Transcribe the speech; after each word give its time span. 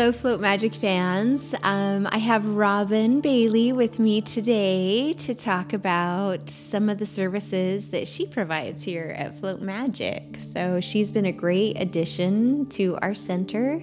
Hello, 0.00 0.12
Float 0.12 0.40
Magic 0.40 0.74
fans. 0.74 1.54
Um, 1.62 2.08
I 2.10 2.16
have 2.16 2.46
Robin 2.46 3.20
Bailly 3.20 3.70
with 3.74 3.98
me 3.98 4.22
today 4.22 5.12
to 5.12 5.34
talk 5.34 5.74
about 5.74 6.48
some 6.48 6.88
of 6.88 6.96
the 6.96 7.04
services 7.04 7.90
that 7.90 8.08
she 8.08 8.24
provides 8.24 8.82
here 8.82 9.14
at 9.18 9.34
Float 9.34 9.60
Magic. 9.60 10.22
So, 10.38 10.80
she's 10.80 11.12
been 11.12 11.26
a 11.26 11.32
great 11.32 11.78
addition 11.78 12.64
to 12.70 12.96
our 13.02 13.14
center. 13.14 13.78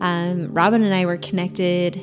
Um, 0.00 0.54
Robin 0.54 0.82
and 0.82 0.94
I 0.94 1.04
were 1.04 1.18
connected 1.18 1.96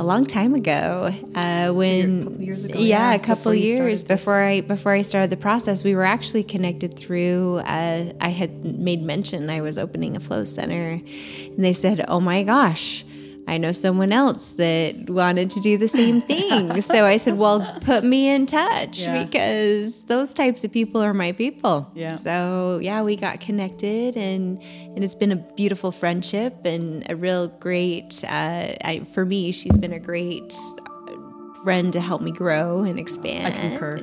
a 0.00 0.02
long 0.02 0.24
time 0.24 0.54
ago 0.54 1.12
uh, 1.34 1.70
when 1.74 2.26
a 2.26 2.30
years 2.42 2.64
ago, 2.64 2.78
yeah, 2.78 3.10
yeah, 3.10 3.14
a 3.14 3.18
couple 3.18 3.52
before 3.52 3.54
years 3.54 4.02
before 4.02 4.42
I 4.42 4.62
before 4.62 4.92
I 4.92 5.02
started 5.02 5.28
the 5.28 5.36
process 5.36 5.84
we 5.84 5.94
were 5.94 6.04
actually 6.04 6.42
connected 6.42 6.94
through 6.94 7.58
uh, 7.66 8.10
I 8.18 8.30
had 8.30 8.64
made 8.64 9.02
mention 9.02 9.50
I 9.50 9.60
was 9.60 9.76
opening 9.76 10.16
a 10.16 10.20
flow 10.20 10.44
center 10.44 11.02
and 11.02 11.58
they 11.58 11.74
said 11.74 12.02
oh 12.08 12.18
my 12.18 12.42
gosh 12.44 13.04
I 13.50 13.58
know 13.58 13.72
someone 13.72 14.12
else 14.12 14.52
that 14.52 15.10
wanted 15.10 15.50
to 15.50 15.60
do 15.60 15.76
the 15.76 15.88
same 15.88 16.20
thing 16.32 16.80
so 16.82 17.04
I 17.04 17.16
said 17.16 17.36
well 17.36 17.58
put 17.82 18.02
me 18.04 18.28
in 18.28 18.46
touch 18.46 19.00
Yeah. 19.00 19.24
because 19.24 20.04
those 20.04 20.32
types 20.32 20.62
of 20.64 20.70
people 20.72 21.00
are 21.02 21.12
my 21.14 21.32
people 21.32 21.90
Yeah. 21.94 22.12
so 22.12 22.78
yeah 22.82 23.02
we 23.02 23.16
got 23.16 23.40
connected 23.40 24.16
and 24.16 24.62
and 24.94 25.02
it's 25.04 25.14
been 25.22 25.32
a 25.32 25.40
beautiful 25.60 25.90
friendship 25.92 26.64
and 26.64 27.04
a 27.10 27.16
real 27.16 27.48
great 27.48 28.22
uh, 28.24 28.74
I, 28.90 29.02
for 29.14 29.24
me 29.24 29.50
she's 29.52 29.76
been 29.76 29.92
a 29.94 30.00
great 30.00 30.54
friend 31.62 31.92
to 31.92 32.00
help 32.00 32.22
me 32.22 32.30
grow 32.30 32.80
and 32.80 32.98
expand. 32.98 33.54
I 33.54 33.60
concur. 33.60 33.98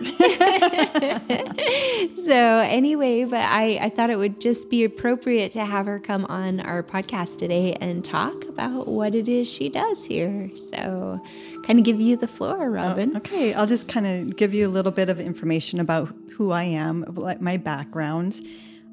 So 2.28 2.34
anyway, 2.34 3.24
but 3.24 3.40
I, 3.40 3.80
I 3.84 3.90
thought 3.90 4.10
it 4.10 4.18
would 4.18 4.42
just 4.42 4.70
be 4.70 4.84
appropriate 4.84 5.50
to 5.52 5.64
have 5.64 5.86
her 5.86 5.98
come 5.98 6.26
on 6.26 6.60
our 6.60 6.84
podcast 6.84 7.38
today 7.38 7.72
and 7.80 8.04
talk 8.04 8.44
about 8.50 8.86
what 8.86 9.16
it 9.16 9.30
is 9.30 9.48
she 9.50 9.70
does 9.70 10.04
here. 10.04 10.52
So 10.54 11.22
kind 11.64 11.80
of 11.80 11.86
give 11.86 12.02
you 12.02 12.18
the 12.18 12.28
floor, 12.28 12.70
Robin. 12.70 13.16
Okay, 13.16 13.54
I'll 13.54 13.66
just 13.66 13.88
kind 13.88 14.06
of 14.06 14.36
give 14.36 14.54
you 14.54 14.68
a 14.68 14.72
little 14.72 14.92
bit 14.92 15.08
of 15.08 15.22
information 15.22 15.80
about 15.80 16.14
who 16.36 16.52
I 16.52 16.64
am, 16.64 17.06
like 17.16 17.40
my 17.40 17.56
background. 17.56 18.42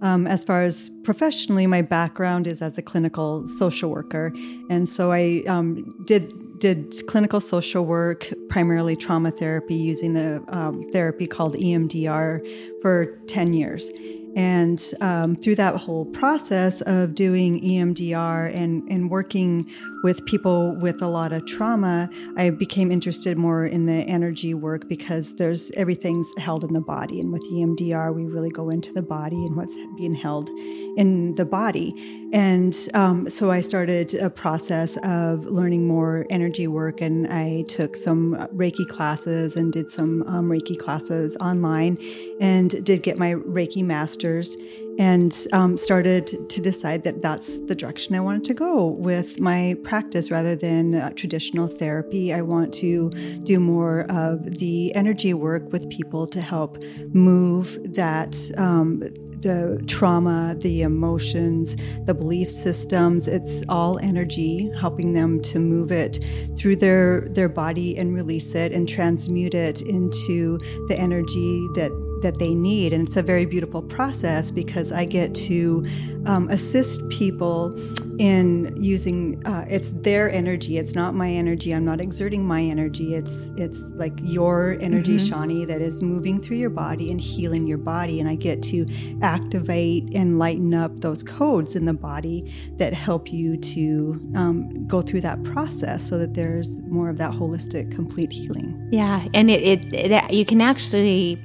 Um, 0.01 0.29
as 0.29 0.45
far 0.45 0.63
as 0.63 0.89
professionally, 1.03 1.67
my 1.67 1.83
background 1.83 2.47
is 2.47 2.63
as 2.63 2.79
a 2.79 2.83
clinical 2.83 3.47
social 3.47 3.91
worker, 3.91 4.33
and 4.71 4.89
so 4.89 5.11
I 5.11 5.43
um, 5.49 6.05
did 6.07 6.33
did 6.59 6.95
clinical 7.07 7.41
social 7.41 7.85
work, 7.85 8.29
primarily 8.49 8.97
trauma 8.97 9.31
therapy, 9.31 9.75
using 9.75 10.15
the 10.15 10.45
um, 10.49 10.83
therapy 10.93 11.27
called 11.27 11.55
EMDR 11.55 12.81
for 12.83 13.07
ten 13.27 13.55
years. 13.55 13.91
And 14.37 14.83
um, 15.01 15.37
through 15.37 15.55
that 15.57 15.77
whole 15.77 16.07
process 16.07 16.81
of 16.83 17.15
doing 17.15 17.61
EMDR 17.61 18.55
and, 18.55 18.83
and 18.91 19.09
working 19.11 19.71
with 20.05 20.25
people 20.27 20.77
with 20.77 21.01
a 21.01 21.09
lot 21.09 21.33
of 21.33 21.47
trauma, 21.47 22.11
I 22.37 22.51
became 22.51 22.93
interested 22.93 23.39
more 23.39 23.65
in 23.65 23.87
the 23.87 24.05
energy 24.05 24.53
work 24.53 24.87
because 24.87 25.35
there's 25.37 25.71
everything's 25.71 26.31
held 26.39 26.63
in 26.63 26.75
the 26.75 26.83
body. 26.83 27.21
And 27.21 27.33
with 27.33 27.43
EMDR, 27.51 28.15
we 28.15 28.27
really 28.27 28.51
go 28.51 28.69
into 28.69 28.93
the 28.93 29.01
body 29.01 29.47
and 29.47 29.57
what's 29.57 29.75
being 29.97 30.15
held 30.15 30.51
in 30.99 31.35
the 31.37 31.47
body. 31.47 31.95
And 32.35 32.77
um, 32.93 33.31
so 33.31 33.51
I 33.51 33.63
started 33.63 34.13
a 34.15 34.29
process 34.29 34.99
of 35.05 35.45
learning 35.47 35.89
more 35.89 36.27
energy 36.29 36.69
work, 36.69 37.01
and 37.01 37.27
I 37.33 37.63
took 37.69 37.97
some 37.97 38.35
Reiki 38.55 38.87
classes 38.87 39.57
and 39.57 39.73
did 39.73 39.89
some 39.89 40.23
um, 40.25 40.51
Reiki 40.51 40.79
classes 40.79 41.35
online 41.41 41.97
and 42.43 42.85
did 42.85 43.03
get 43.03 43.17
my 43.17 43.35
Reiki 43.35 43.83
masters 43.83 44.55
and 44.99 45.47
um, 45.53 45.77
started 45.77 46.27
to 46.49 46.61
decide 46.61 47.05
that 47.05 47.23
that's 47.23 47.59
the 47.67 47.75
direction 47.75 48.15
I 48.15 48.21
wanted 48.21 48.45
to 48.45 48.55
go 48.55 48.87
with 48.87 49.41
my 49.41 49.77
practice 49.83 50.31
rather 50.31 50.57
than 50.57 50.95
uh, 50.95 51.11
traditional 51.11 51.67
therapy. 51.67 52.33
I 52.33 52.43
want 52.43 52.73
to 52.75 53.11
do 53.43 53.61
more 53.61 54.03
of 54.11 54.59
the 54.59 54.95
energy 54.95 55.35
work 55.35 55.73
with 55.73 55.89
people 55.91 56.27
to 56.29 56.41
help 56.41 56.83
move 57.13 57.79
that 57.95 58.37
um, 58.57 59.01
the 59.45 59.83
trauma, 59.87 60.57
the 60.59 60.83
emotions, 60.83 61.77
the 62.07 62.15
belief 62.15 62.49
systems. 62.49 63.29
It's 63.29 63.63
all 63.69 63.99
energy, 63.99 64.73
helping 64.81 65.13
them 65.13 65.41
to 65.43 65.59
move 65.59 65.93
it 65.93 66.25
through 66.57 66.77
their 66.77 67.29
their 67.29 67.49
body 67.49 67.97
and 67.97 68.15
release 68.15 68.55
it 68.55 68.73
and 68.73 68.89
transmute 68.89 69.55
it 69.55 69.83
into 69.83 70.59
the 70.89 70.97
energy 70.99 71.69
that 71.75 71.93
that 72.25 72.39
they 72.39 72.55
need. 72.55 72.93
And 72.93 73.07
it's 73.07 73.17
a 73.17 73.23
very 73.23 73.45
beautiful 73.45 73.83
process 73.83 74.51
because 74.51 74.91
I 74.91 75.05
get 75.05 75.35
to 75.35 75.87
um, 76.27 76.49
assist 76.49 77.09
people 77.11 77.79
in 78.19 78.75
using 78.81 79.45
uh, 79.47 79.65
it's 79.69 79.91
their 79.91 80.31
energy. 80.31 80.79
It's 80.79 80.95
not 80.95 81.15
my 81.15 81.29
energy. 81.31 81.75
I'm 81.75 81.85
not 81.85 82.01
exerting 82.01 82.47
my 82.47 82.63
energy. 82.63 83.15
It's 83.15 83.51
it's 83.57 83.83
like 83.91 84.13
your 84.23 84.79
energy, 84.81 85.19
Shawnee, 85.19 85.65
that 85.67 85.83
is 85.83 86.01
moving 86.01 86.41
through 86.41 86.57
your 86.57 86.71
body 86.71 87.11
and 87.11 87.21
healing 87.21 87.67
your 87.67 87.79
body. 87.79 88.21
And 88.21 88.29
I 88.29 88.37
get 88.37 88.63
to 88.65 88.87
activate 89.21 90.15
and 90.15 90.39
lighten 90.39 90.75
up 90.75 91.01
those 91.01 91.23
codes 91.23 91.77
in 91.77 91.85
the 91.85 91.95
body 91.95 92.53
that 92.77 92.95
help 92.95 93.33
you 93.33 93.57
to 93.57 94.21
um, 94.35 94.87
go 94.87 95.03
through 95.03 95.23
that 95.23 95.43
process 95.45 96.09
so 96.09 96.17
that 96.19 96.35
there's 96.35 96.83
more 96.85 97.11
of 97.11 97.19
that 97.19 97.33
holistic, 97.33 97.91
complete 97.91 98.33
healing. 98.33 98.89
Yeah, 98.91 99.27
and 99.35 99.51
it, 99.51 99.63
it, 99.63 99.93
it 99.93 100.33
you 100.33 100.45
can 100.45 100.61
actually 100.61 101.39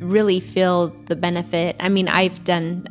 really 0.00 0.40
feel 0.40 0.88
the 1.06 1.16
benefit. 1.16 1.76
I 1.80 1.88
mean, 1.88 2.08
I've 2.08 2.42
done 2.44 2.86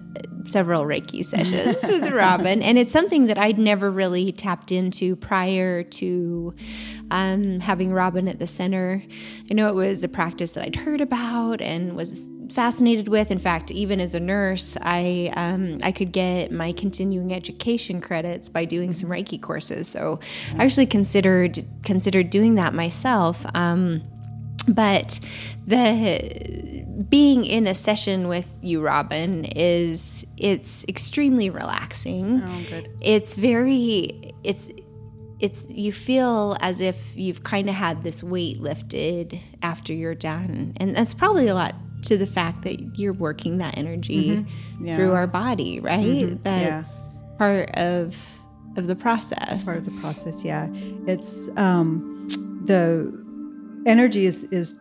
several 0.46 0.84
Reiki 0.84 1.24
sessions 1.26 1.82
with 1.84 2.12
Robin, 2.12 2.62
and 2.62 2.78
it's 2.78 2.92
something 2.92 3.28
that 3.28 3.38
I'd 3.38 3.60
never 3.60 3.90
really 3.90 4.32
tapped 4.32 4.72
into 4.72 5.16
prior 5.16 5.84
to 5.84 6.54
um, 7.12 7.60
having 7.60 7.92
Robin 7.92 8.28
at 8.28 8.40
the 8.40 8.48
center. 8.48 9.02
I 9.50 9.54
know 9.54 9.68
it 9.70 9.76
was 9.76 10.04
a 10.04 10.10
practice 10.10 10.52
that 10.52 10.64
I'd 10.64 10.76
heard 10.76 11.02
about 11.02 11.62
and 11.62 11.96
was 11.96 12.26
fascinated 12.52 13.08
with. 13.08 13.32
In 13.32 13.40
fact, 13.40 13.72
even 13.72 14.00
as 14.00 14.14
a 14.14 14.20
nurse, 14.20 14.78
I 14.82 15.32
um, 15.36 15.78
I 15.84 15.92
could 15.92 16.12
get 16.12 16.52
my 16.52 16.72
continuing 16.74 17.34
education 17.34 18.02
credits 18.02 18.50
by 18.50 18.66
doing 18.66 18.94
some 18.94 19.10
Reiki 19.10 19.42
courses. 19.42 19.88
So 19.88 20.20
I 20.58 20.64
actually 20.64 20.86
considered 20.86 21.60
considered 21.84 22.30
doing 22.30 22.56
that 22.56 22.74
myself. 22.74 23.46
Um, 23.56 24.04
but 24.68 25.20
the 25.66 26.84
being 27.10 27.46
in 27.46 27.68
a 27.68 27.76
session 27.76 28.28
with 28.28 28.60
you 28.62 28.82
robin 28.82 29.46
is 29.46 30.26
it's 30.38 30.84
extremely 30.88 31.50
relaxing. 31.50 32.42
Oh, 32.44 32.66
good. 32.70 32.90
it's 33.02 33.36
very 33.36 34.20
it's 34.44 34.70
it's 35.40 35.66
you 35.70 35.92
feel 35.92 36.56
as 36.62 36.80
if 36.82 37.16
you've 37.16 37.44
kind 37.44 37.68
of 37.70 37.76
had 37.76 38.02
this 38.02 38.24
weight 38.24 38.60
lifted 38.60 39.40
after 39.62 39.94
you're 39.94 40.16
done. 40.16 40.74
And 40.78 40.96
that's 40.96 41.14
probably 41.14 41.48
a 41.48 41.54
lot 41.56 41.76
to 42.04 42.18
the 42.18 42.28
fact 42.28 42.64
that 42.64 42.98
you're 42.98 43.14
working 43.14 43.58
that 43.58 43.78
energy 43.78 44.46
Yeah. 44.82 44.96
through 44.96 45.14
our 45.14 45.28
body 45.28 45.80
right? 45.80 46.42
That's 46.44 47.00
part 47.38 47.70
of 47.72 48.16
of 48.76 48.88
the 48.88 48.96
process. 48.96 49.66
Part 49.66 49.78
of 49.78 49.86
the 49.86 50.00
process 50.02 50.44
yeah. 50.44 50.68
It's 51.08 51.50
um 51.58 52.28
the 52.66 53.12
energy 53.86 54.26
is 54.26 54.44
is 54.46 54.76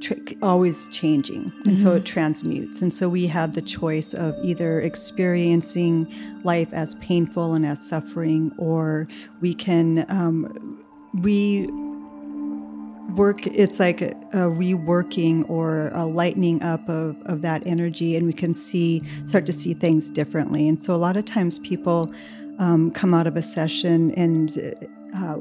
tr- 0.00 0.14
always 0.42 0.88
changing 0.90 1.52
and 1.64 1.78
so 1.78 1.94
it 1.94 2.04
transmutes. 2.04 2.82
And 2.82 2.92
so 2.92 3.08
we 3.08 3.26
have 3.26 3.52
the 3.52 3.62
choice 3.62 4.14
of 4.14 4.36
either 4.42 4.80
experiencing 4.80 6.12
life 6.42 6.72
as 6.72 6.94
painful 6.96 7.54
and 7.54 7.64
as 7.66 7.86
suffering 7.86 8.52
or 8.58 9.08
we 9.40 9.54
can 9.54 10.04
um, 10.10 10.84
re 11.14 11.68
work 13.14 13.46
it's 13.46 13.80
like 13.80 14.02
a, 14.02 14.10
a 14.32 14.46
reworking 14.46 15.48
or 15.48 15.88
a 15.94 16.04
lightening 16.04 16.62
up 16.62 16.86
of, 16.88 17.16
of 17.22 17.40
that 17.42 17.66
energy 17.66 18.16
and 18.16 18.26
we 18.26 18.32
can 18.32 18.52
see 18.54 19.02
start 19.24 19.46
to 19.46 19.52
see 19.52 19.74
things 19.74 20.10
differently. 20.10 20.68
And 20.68 20.82
so 20.82 20.94
a 20.94 20.96
lot 20.96 21.16
of 21.16 21.24
times 21.24 21.58
people 21.58 22.10
um, 22.58 22.90
come 22.90 23.14
out 23.14 23.26
of 23.26 23.36
a 23.36 23.42
session 23.42 24.10
and 24.12 24.76
uh, 25.14 25.38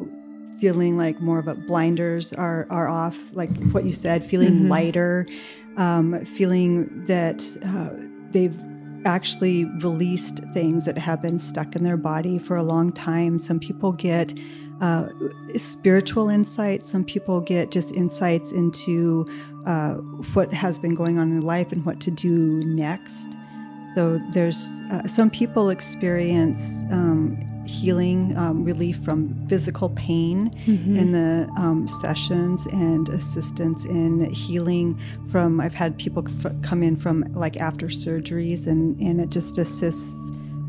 feeling 0.60 0.98
like 0.98 1.20
more 1.20 1.40
of 1.40 1.48
a 1.48 1.56
blinders 1.56 2.34
are, 2.34 2.68
are 2.70 2.88
off 2.88 3.18
like 3.34 3.50
what 3.72 3.84
you 3.86 3.92
said 3.92 4.24
feeling 4.24 4.68
lighter 4.70 5.26
um, 5.78 6.20
feeling 6.26 7.04
that 7.04 7.44
uh, 7.64 7.90
they've 8.32 8.60
actually 9.06 9.66
released 9.82 10.40
things 10.54 10.86
that 10.86 10.98
have 10.98 11.22
been 11.22 11.40
stuck 11.40 11.76
in 11.76 11.84
their 11.84 11.98
body 11.98 12.40
for 12.40 12.56
a 12.56 12.64
long 12.64 12.92
time 12.92 13.38
some 13.38 13.60
people 13.60 13.92
get 13.92 14.34
uh, 14.82 15.08
spiritual 15.56 16.30
insight. 16.30 16.86
Some 16.86 17.04
people 17.04 17.42
get 17.42 17.72
just 17.72 17.96
insights 17.96 18.52
into 18.52 19.26
uh, 19.66 19.96
what 20.34 20.54
has 20.54 20.78
been 20.78 20.96
going 20.96 21.18
on 21.18 21.32
in 21.32 21.42
life 21.42 21.72
and 21.72 21.86
what 21.86 22.00
to 22.02 22.12
do 22.12 22.62
next. 22.66 23.36
So 23.96 24.20
there's 24.32 24.70
uh, 24.92 25.08
some 25.08 25.30
people 25.30 25.70
experience 25.70 26.86
um, 26.92 27.40
healing, 27.68 28.36
um, 28.38 28.64
relief 28.64 28.98
from 28.98 29.48
physical 29.48 29.90
pain 29.92 30.52
in 30.98 31.12
the 31.12 31.50
um, 31.58 31.88
sessions, 31.88 32.66
and 32.68 33.10
assistance 33.10 33.86
in 33.86 34.30
healing 34.32 35.00
from. 35.30 35.60
I've 35.60 35.76
had 35.76 35.98
people 35.98 36.24
come 36.62 36.84
in 36.84 36.98
from 36.98 37.22
like 37.34 37.58
after 37.58 37.88
surgeries, 37.88 38.68
and 38.68 39.00
and 39.00 39.22
it 39.22 39.30
just 39.30 39.58
assists 39.58 40.16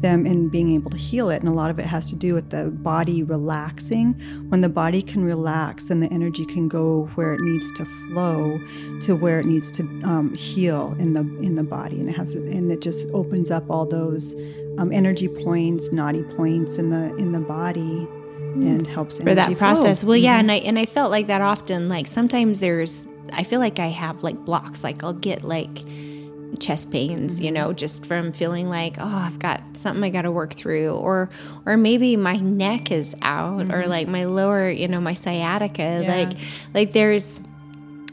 them 0.00 0.26
in 0.26 0.48
being 0.48 0.74
able 0.74 0.90
to 0.90 0.96
heal 0.96 1.30
it. 1.30 1.40
And 1.40 1.48
a 1.48 1.52
lot 1.52 1.70
of 1.70 1.78
it 1.78 1.86
has 1.86 2.08
to 2.10 2.16
do 2.16 2.34
with 2.34 2.50
the 2.50 2.70
body 2.70 3.22
relaxing. 3.22 4.12
When 4.48 4.60
the 4.60 4.68
body 4.68 5.02
can 5.02 5.24
relax, 5.24 5.84
then 5.84 6.00
the 6.00 6.08
energy 6.12 6.46
can 6.46 6.68
go 6.68 7.06
where 7.14 7.34
it 7.34 7.40
needs 7.40 7.72
to 7.72 7.84
flow 7.84 8.60
to 9.00 9.16
where 9.16 9.40
it 9.40 9.46
needs 9.46 9.70
to 9.72 9.82
um, 10.04 10.34
heal 10.34 10.94
in 10.98 11.14
the 11.14 11.20
in 11.44 11.56
the 11.56 11.64
body, 11.64 11.98
and 12.00 12.08
it 12.08 12.16
has 12.16 12.32
and 12.32 12.70
it 12.70 12.80
just 12.80 13.08
opens 13.12 13.50
up 13.50 13.68
all 13.70 13.86
those 13.86 14.34
um, 14.78 14.92
energy 14.92 15.28
points, 15.28 15.90
nadi 15.90 16.24
points 16.36 16.78
in 16.78 16.90
the 16.90 17.14
in 17.16 17.32
the 17.32 17.40
body. 17.40 18.08
And 18.54 18.86
helps 18.88 19.18
for 19.18 19.34
that 19.34 19.56
process. 19.56 20.00
Flow. 20.00 20.08
Well, 20.08 20.16
yeah, 20.16 20.40
mm-hmm. 20.40 20.50
and 20.50 20.52
I 20.52 20.54
and 20.56 20.78
I 20.78 20.86
felt 20.86 21.12
like 21.12 21.28
that 21.28 21.42
often. 21.42 21.88
Like 21.88 22.08
sometimes 22.08 22.58
there's, 22.58 23.06
I 23.32 23.44
feel 23.44 23.60
like 23.60 23.78
I 23.78 23.88
have 23.88 24.24
like 24.24 24.36
blocks. 24.44 24.82
Like 24.82 25.04
I'll 25.04 25.12
get 25.12 25.44
like 25.44 25.84
chest 26.58 26.90
pains, 26.90 27.36
mm-hmm. 27.36 27.44
you 27.44 27.50
know, 27.52 27.72
just 27.72 28.06
from 28.06 28.32
feeling 28.32 28.68
like, 28.68 28.96
oh, 28.98 29.04
I've 29.06 29.38
got 29.38 29.62
something 29.74 30.02
I 30.02 30.08
got 30.08 30.22
to 30.22 30.32
work 30.32 30.54
through, 30.54 30.90
or 30.92 31.28
or 31.66 31.76
maybe 31.76 32.16
my 32.16 32.36
neck 32.36 32.90
is 32.90 33.14
out, 33.22 33.58
mm-hmm. 33.58 33.72
or 33.72 33.86
like 33.86 34.08
my 34.08 34.24
lower, 34.24 34.68
you 34.68 34.88
know, 34.88 35.00
my 35.00 35.14
sciatica, 35.14 36.00
yeah. 36.02 36.16
like 36.16 36.38
like 36.74 36.92
there's 36.92 37.38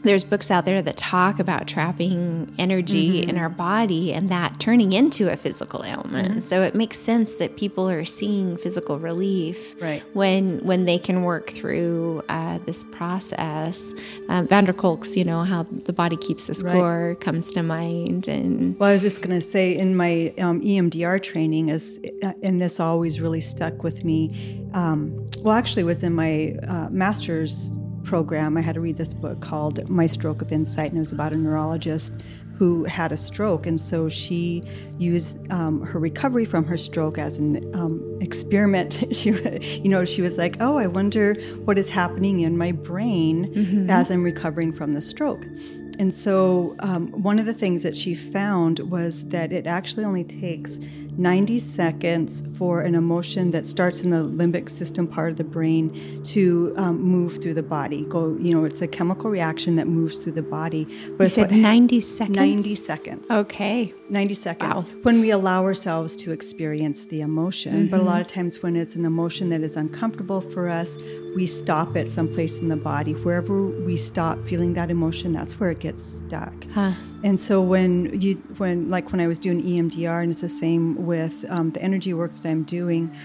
there's 0.06 0.24
books 0.24 0.50
out 0.50 0.64
there 0.64 0.82
that 0.82 0.96
talk 0.96 1.38
about 1.38 1.66
trapping 1.66 2.54
energy 2.58 3.20
mm-hmm. 3.20 3.30
in 3.30 3.38
our 3.38 3.48
body 3.48 4.12
and 4.12 4.28
that 4.28 4.58
turning 4.60 4.92
into 4.92 5.30
a 5.30 5.36
physical 5.36 5.84
ailment. 5.84 6.28
Mm-hmm. 6.28 6.40
So 6.40 6.62
it 6.62 6.74
makes 6.74 6.98
sense 6.98 7.34
that 7.36 7.56
people 7.56 7.88
are 7.88 8.04
seeing 8.04 8.56
physical 8.56 8.98
relief 8.98 9.80
right. 9.80 10.02
when 10.14 10.58
when 10.64 10.84
they 10.84 10.98
can 10.98 11.22
work 11.22 11.50
through 11.50 12.22
uh, 12.28 12.58
this 12.58 12.84
process. 12.84 13.92
Um, 14.28 14.46
van 14.46 14.66
Kolk's, 14.72 15.16
you 15.16 15.24
know, 15.24 15.42
how 15.42 15.64
the 15.64 15.92
body 15.92 16.16
keeps 16.16 16.44
the 16.44 16.54
score 16.54 17.08
right. 17.08 17.20
comes 17.20 17.52
to 17.52 17.62
mind. 17.62 18.28
And 18.28 18.78
well, 18.78 18.90
I 18.90 18.92
was 18.92 19.02
just 19.02 19.22
going 19.22 19.38
to 19.38 19.46
say 19.46 19.76
in 19.76 19.96
my 19.96 20.32
um, 20.38 20.60
EMDR 20.60 21.22
training 21.22 21.68
is, 21.68 22.00
uh, 22.22 22.32
and 22.42 22.60
this 22.60 22.80
always 22.80 23.20
really 23.20 23.40
stuck 23.40 23.82
with 23.82 24.04
me. 24.04 24.66
Um, 24.74 25.28
well, 25.40 25.54
actually, 25.54 25.84
was 25.84 26.02
in 26.02 26.14
my 26.14 26.56
uh, 26.66 26.88
master's 26.90 27.72
program, 28.06 28.56
I 28.56 28.60
had 28.60 28.76
to 28.76 28.80
read 28.80 28.96
this 28.96 29.12
book 29.12 29.40
called 29.40 29.88
My 29.90 30.06
Stroke 30.06 30.40
of 30.40 30.52
Insight, 30.52 30.88
and 30.88 30.96
it 30.96 31.00
was 31.00 31.12
about 31.12 31.32
a 31.32 31.36
neurologist 31.36 32.22
who 32.56 32.84
had 32.84 33.12
a 33.12 33.16
stroke. 33.16 33.66
And 33.66 33.78
so 33.78 34.08
she 34.08 34.62
used 34.98 35.38
um, 35.52 35.82
her 35.82 35.98
recovery 35.98 36.46
from 36.46 36.64
her 36.64 36.76
stroke 36.76 37.18
as 37.18 37.36
an 37.36 37.74
um, 37.74 38.18
experiment. 38.20 39.04
she, 39.12 39.30
you 39.82 39.90
know, 39.90 40.04
she 40.04 40.22
was 40.22 40.38
like, 40.38 40.56
oh, 40.60 40.78
I 40.78 40.86
wonder 40.86 41.34
what 41.64 41.78
is 41.78 41.90
happening 41.90 42.40
in 42.40 42.56
my 42.56 42.72
brain 42.72 43.52
mm-hmm. 43.52 43.90
as 43.90 44.10
I'm 44.10 44.22
recovering 44.22 44.72
from 44.72 44.94
the 44.94 45.02
stroke. 45.02 45.44
And 45.98 46.12
so, 46.12 46.76
um, 46.80 47.08
one 47.22 47.38
of 47.38 47.46
the 47.46 47.54
things 47.54 47.82
that 47.82 47.96
she 47.96 48.14
found 48.14 48.80
was 48.80 49.24
that 49.28 49.50
it 49.50 49.66
actually 49.66 50.04
only 50.04 50.24
takes 50.24 50.78
90 51.18 51.58
seconds 51.58 52.42
for 52.58 52.82
an 52.82 52.94
emotion 52.94 53.50
that 53.50 53.66
starts 53.68 54.02
in 54.02 54.10
the 54.10 54.18
limbic 54.18 54.68
system 54.68 55.06
part 55.06 55.30
of 55.30 55.36
the 55.36 55.44
brain 55.44 56.22
to 56.24 56.74
um, 56.76 57.00
move 57.00 57.40
through 57.42 57.54
the 57.54 57.62
body. 57.62 58.04
Go, 58.04 58.36
you 58.38 58.54
know, 58.54 58.64
it's 58.64 58.82
a 58.82 58.88
chemical 58.88 59.30
reaction 59.30 59.76
that 59.76 59.86
moves 59.86 60.18
through 60.18 60.32
the 60.32 60.42
body. 60.42 60.84
But 61.16 61.24
you 61.24 61.30
said 61.30 61.50
90 61.50 62.00
seconds. 62.00 62.36
90 62.36 62.74
seconds. 62.74 63.30
Okay. 63.30 63.92
90 64.10 64.34
seconds. 64.34 64.84
Wow. 64.84 64.90
When 65.02 65.20
we 65.20 65.30
allow 65.30 65.62
ourselves 65.62 66.16
to 66.16 66.32
experience 66.32 67.04
the 67.04 67.22
emotion, 67.22 67.72
mm-hmm. 67.72 67.90
but 67.90 68.00
a 68.00 68.02
lot 68.02 68.20
of 68.20 68.26
times 68.26 68.62
when 68.62 68.76
it's 68.76 68.94
an 68.94 69.04
emotion 69.04 69.48
that 69.50 69.62
is 69.62 69.76
uncomfortable 69.76 70.40
for 70.40 70.68
us, 70.68 70.98
we 71.34 71.46
stop 71.46 71.96
it 71.96 72.10
someplace 72.10 72.60
in 72.60 72.68
the 72.68 72.76
body. 72.76 73.12
Wherever 73.12 73.66
we 73.66 73.96
stop 73.96 74.42
feeling 74.44 74.72
that 74.74 74.90
emotion, 74.90 75.32
that's 75.32 75.60
where 75.60 75.70
it 75.70 75.80
gets 75.80 76.02
stuck. 76.02 76.54
Huh. 76.72 76.92
And 77.24 77.38
so 77.38 77.60
when 77.60 78.20
you, 78.20 78.36
when 78.58 78.88
like 78.88 79.12
when 79.12 79.20
I 79.20 79.26
was 79.26 79.38
doing 79.38 79.62
EMDR, 79.62 80.22
and 80.22 80.30
it's 80.30 80.40
the 80.40 80.48
same 80.48 81.04
with 81.06 81.44
um, 81.48 81.70
the 81.70 81.82
energy 81.82 82.12
work 82.12 82.32
that 82.32 82.46
I'm 82.46 82.64
doing, 82.64 83.16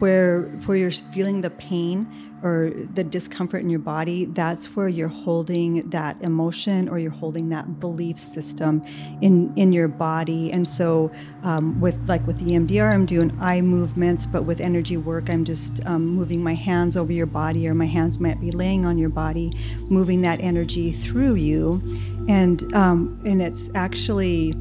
where 0.00 0.44
where 0.64 0.76
you're 0.76 0.90
feeling 0.90 1.42
the 1.42 1.50
pain 1.50 2.08
or 2.42 2.72
the 2.94 3.04
discomfort 3.04 3.62
in 3.62 3.68
your 3.68 3.78
body 3.78 4.24
that's 4.24 4.74
where 4.74 4.88
you're 4.88 5.08
holding 5.08 5.88
that 5.90 6.20
emotion 6.22 6.88
or 6.88 6.98
you're 6.98 7.10
holding 7.10 7.50
that 7.50 7.78
belief 7.78 8.16
system 8.16 8.82
in 9.20 9.52
in 9.56 9.72
your 9.72 9.88
body. 9.88 10.50
And 10.50 10.66
so 10.66 11.12
um, 11.42 11.78
with 11.80 12.08
like 12.08 12.26
with 12.26 12.38
the 12.38 12.52
EMDR 12.52 12.92
I'm 12.92 13.04
doing 13.04 13.36
eye 13.40 13.60
movements 13.60 14.26
but 14.26 14.44
with 14.44 14.60
energy 14.60 14.96
work 14.96 15.28
I'm 15.28 15.44
just 15.44 15.84
um, 15.86 16.06
moving 16.06 16.42
my 16.42 16.54
hands 16.54 16.96
over 16.96 17.12
your 17.12 17.26
body 17.26 17.68
or 17.68 17.74
my 17.74 17.86
hands 17.86 18.18
might 18.18 18.40
be 18.40 18.50
laying 18.50 18.86
on 18.86 18.96
your 18.96 19.10
body 19.10 19.52
moving 19.90 20.22
that 20.22 20.40
energy 20.40 20.92
through 20.92 21.34
you. 21.34 21.82
And 22.26 22.62
um, 22.74 23.20
and 23.26 23.42
it's 23.42 23.68
actually 23.74 24.52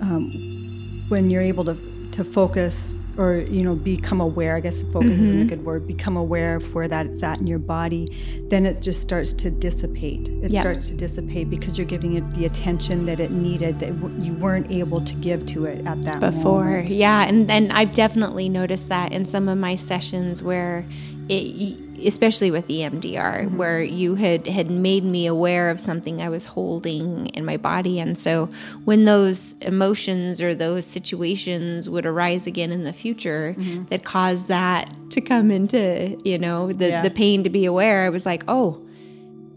um, 0.00 1.04
when 1.08 1.28
you're 1.28 1.42
able 1.42 1.64
to 1.64 1.89
to 2.20 2.30
focus 2.30 3.00
or 3.16 3.36
you 3.36 3.62
know 3.62 3.74
become 3.74 4.20
aware 4.20 4.54
i 4.54 4.60
guess 4.60 4.82
focus 4.84 5.12
mm-hmm. 5.12 5.24
isn't 5.24 5.42
a 5.42 5.44
good 5.46 5.64
word 5.64 5.86
become 5.86 6.18
aware 6.18 6.56
of 6.56 6.74
where 6.74 6.86
that's 6.86 7.22
at 7.22 7.38
in 7.38 7.46
your 7.46 7.58
body 7.58 8.06
then 8.50 8.66
it 8.66 8.82
just 8.82 9.00
starts 9.00 9.32
to 9.32 9.50
dissipate 9.50 10.28
it 10.28 10.50
yep. 10.50 10.62
starts 10.62 10.88
to 10.88 10.96
dissipate 10.96 11.48
because 11.48 11.78
you're 11.78 11.86
giving 11.86 12.12
it 12.12 12.34
the 12.34 12.44
attention 12.44 13.06
that 13.06 13.20
it 13.20 13.32
needed 13.32 13.78
that 13.78 13.88
you 14.22 14.34
weren't 14.34 14.70
able 14.70 15.00
to 15.00 15.14
give 15.14 15.46
to 15.46 15.64
it 15.64 15.84
at 15.86 16.02
that 16.04 16.20
before 16.20 16.64
moment. 16.64 16.90
yeah 16.90 17.24
and 17.24 17.50
and 17.50 17.72
i've 17.72 17.94
definitely 17.94 18.48
noticed 18.48 18.90
that 18.90 19.10
in 19.12 19.24
some 19.24 19.48
of 19.48 19.56
my 19.56 19.74
sessions 19.74 20.42
where 20.42 20.84
it 21.30 21.89
especially 22.06 22.50
with 22.50 22.68
EMDR, 22.68 23.44
mm-hmm. 23.44 23.56
where 23.56 23.82
you 23.82 24.14
had 24.14 24.46
had 24.46 24.70
made 24.70 25.04
me 25.04 25.26
aware 25.26 25.70
of 25.70 25.80
something 25.80 26.22
I 26.22 26.28
was 26.28 26.44
holding 26.44 27.26
in 27.28 27.44
my 27.44 27.56
body, 27.56 27.98
and 27.98 28.16
so 28.16 28.48
when 28.84 29.04
those 29.04 29.54
emotions 29.60 30.40
or 30.40 30.54
those 30.54 30.86
situations 30.86 31.88
would 31.88 32.06
arise 32.06 32.46
again 32.46 32.72
in 32.72 32.84
the 32.84 32.92
future 32.92 33.54
mm-hmm. 33.58 33.84
that 33.86 34.04
caused 34.04 34.48
that 34.48 34.92
to 35.10 35.20
come 35.20 35.50
into 35.50 36.18
you 36.24 36.38
know 36.38 36.72
the 36.72 36.88
yeah. 36.88 37.02
the 37.02 37.10
pain 37.10 37.44
to 37.44 37.50
be 37.50 37.64
aware, 37.64 38.04
I 38.04 38.10
was 38.10 38.26
like, 38.26 38.44
oh, 38.48 38.84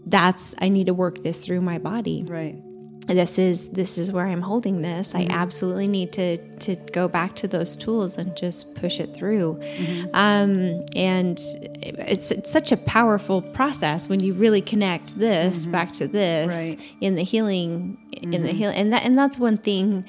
that's 0.06 0.54
I 0.58 0.68
need 0.68 0.86
to 0.86 0.94
work 0.94 1.22
this 1.22 1.44
through 1.44 1.60
my 1.60 1.78
body, 1.78 2.24
right 2.26 2.56
this 3.06 3.38
is 3.38 3.68
this 3.70 3.98
is 3.98 4.12
where 4.12 4.26
I'm 4.26 4.40
holding 4.40 4.80
this. 4.80 5.12
Mm-hmm. 5.12 5.30
I 5.30 5.34
absolutely 5.34 5.88
need 5.88 6.12
to 6.12 6.38
to 6.58 6.76
go 6.92 7.08
back 7.08 7.34
to 7.36 7.48
those 7.48 7.76
tools 7.76 8.16
and 8.16 8.34
just 8.36 8.74
push 8.74 9.00
it 9.00 9.14
through. 9.14 9.58
Mm-hmm. 9.60 10.14
Um, 10.14 10.84
and 10.94 11.38
it's, 11.82 12.30
it's 12.30 12.50
such 12.50 12.72
a 12.72 12.76
powerful 12.76 13.42
process 13.42 14.08
when 14.08 14.22
you 14.22 14.32
really 14.32 14.62
connect 14.62 15.18
this 15.18 15.62
mm-hmm. 15.62 15.72
back 15.72 15.92
to 15.94 16.08
this 16.08 16.54
right. 16.54 16.96
in 17.00 17.14
the 17.14 17.24
healing 17.24 17.98
in 18.22 18.30
the 18.30 18.38
mm-hmm. 18.38 18.56
healing 18.56 18.76
and 18.76 18.92
that 18.92 19.04
and 19.04 19.18
that's 19.18 19.38
one 19.38 19.56
thing 19.56 20.04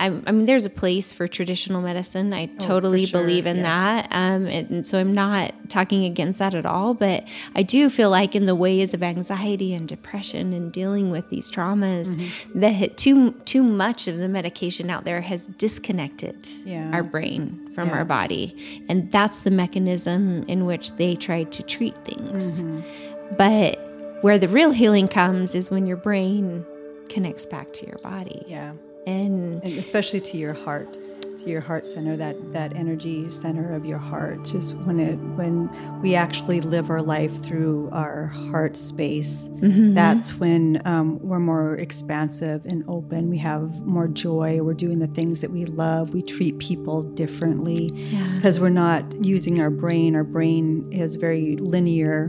I, 0.00 0.06
I, 0.06 0.32
mean, 0.32 0.46
there's 0.46 0.64
a 0.64 0.70
place 0.70 1.12
for 1.12 1.28
traditional 1.28 1.82
medicine. 1.82 2.32
I 2.32 2.44
oh, 2.50 2.58
totally 2.58 3.04
sure. 3.04 3.20
believe 3.20 3.46
in 3.46 3.56
yes. 3.56 3.64
that. 3.66 4.08
Um, 4.10 4.46
and 4.46 4.86
so 4.86 4.98
I'm 4.98 5.12
not 5.12 5.52
talking 5.68 6.04
against 6.04 6.38
that 6.38 6.54
at 6.54 6.64
all. 6.64 6.94
But 6.94 7.28
I 7.54 7.62
do 7.62 7.90
feel 7.90 8.08
like 8.08 8.34
in 8.34 8.46
the 8.46 8.54
ways 8.54 8.94
of 8.94 9.02
anxiety 9.02 9.74
and 9.74 9.86
depression 9.86 10.54
and 10.54 10.72
dealing 10.72 11.10
with 11.10 11.28
these 11.28 11.50
traumas, 11.50 12.14
mm-hmm. 12.14 12.60
that 12.60 12.96
too 12.96 13.32
too 13.44 13.62
much 13.62 14.08
of 14.08 14.16
the 14.16 14.28
medication 14.28 14.88
out 14.88 15.04
there 15.04 15.20
has 15.20 15.46
disconnected 15.46 16.48
yeah. 16.64 16.90
our 16.94 17.02
brain 17.02 17.68
from 17.74 17.88
yeah. 17.88 17.98
our 17.98 18.04
body, 18.06 18.84
and 18.88 19.10
that's 19.12 19.40
the 19.40 19.50
mechanism 19.50 20.44
in 20.44 20.64
which 20.64 20.92
they 20.92 21.14
try 21.14 21.44
to 21.44 21.62
treat 21.62 21.96
things. 22.06 22.58
Mm-hmm. 22.58 23.36
But 23.36 23.78
where 24.22 24.38
the 24.38 24.48
real 24.48 24.70
healing 24.70 25.08
comes 25.08 25.54
is 25.54 25.70
when 25.70 25.86
your 25.86 25.98
brain 25.98 26.64
connects 27.10 27.44
back 27.44 27.72
to 27.72 27.86
your 27.86 27.98
body. 27.98 28.44
Yeah 28.46 28.72
and, 29.06 29.62
and 29.64 29.78
especially 29.78 30.20
to 30.20 30.36
your 30.36 30.52
heart 30.52 30.98
to 31.40 31.50
your 31.50 31.60
heart 31.60 31.86
center 31.86 32.16
that 32.16 32.52
that 32.52 32.74
energy 32.76 33.28
center 33.30 33.72
of 33.74 33.84
your 33.84 33.98
heart 33.98 34.52
is 34.54 34.74
when 34.74 35.00
it 35.00 35.16
when 35.36 35.70
we 36.02 36.14
actually 36.14 36.60
live 36.60 36.90
our 36.90 37.02
life 37.02 37.42
through 37.42 37.88
our 37.92 38.26
heart 38.26 38.76
space 38.76 39.48
mm-hmm. 39.48 39.94
that's 39.94 40.34
when 40.34 40.80
um, 40.84 41.18
we're 41.20 41.38
more 41.38 41.74
expansive 41.76 42.64
and 42.66 42.84
open 42.88 43.30
we 43.30 43.38
have 43.38 43.80
more 43.86 44.06
joy 44.06 44.60
we're 44.62 44.74
doing 44.74 44.98
the 44.98 45.06
things 45.06 45.40
that 45.40 45.50
we 45.50 45.64
love 45.64 46.12
we 46.12 46.22
treat 46.22 46.58
people 46.58 47.02
differently 47.02 47.88
because 48.36 48.56
yeah. 48.56 48.62
we're 48.62 48.68
not 48.68 49.02
using 49.24 49.60
our 49.60 49.70
brain 49.70 50.14
our 50.14 50.24
brain 50.24 50.90
is 50.92 51.16
very 51.16 51.56
linear 51.56 52.28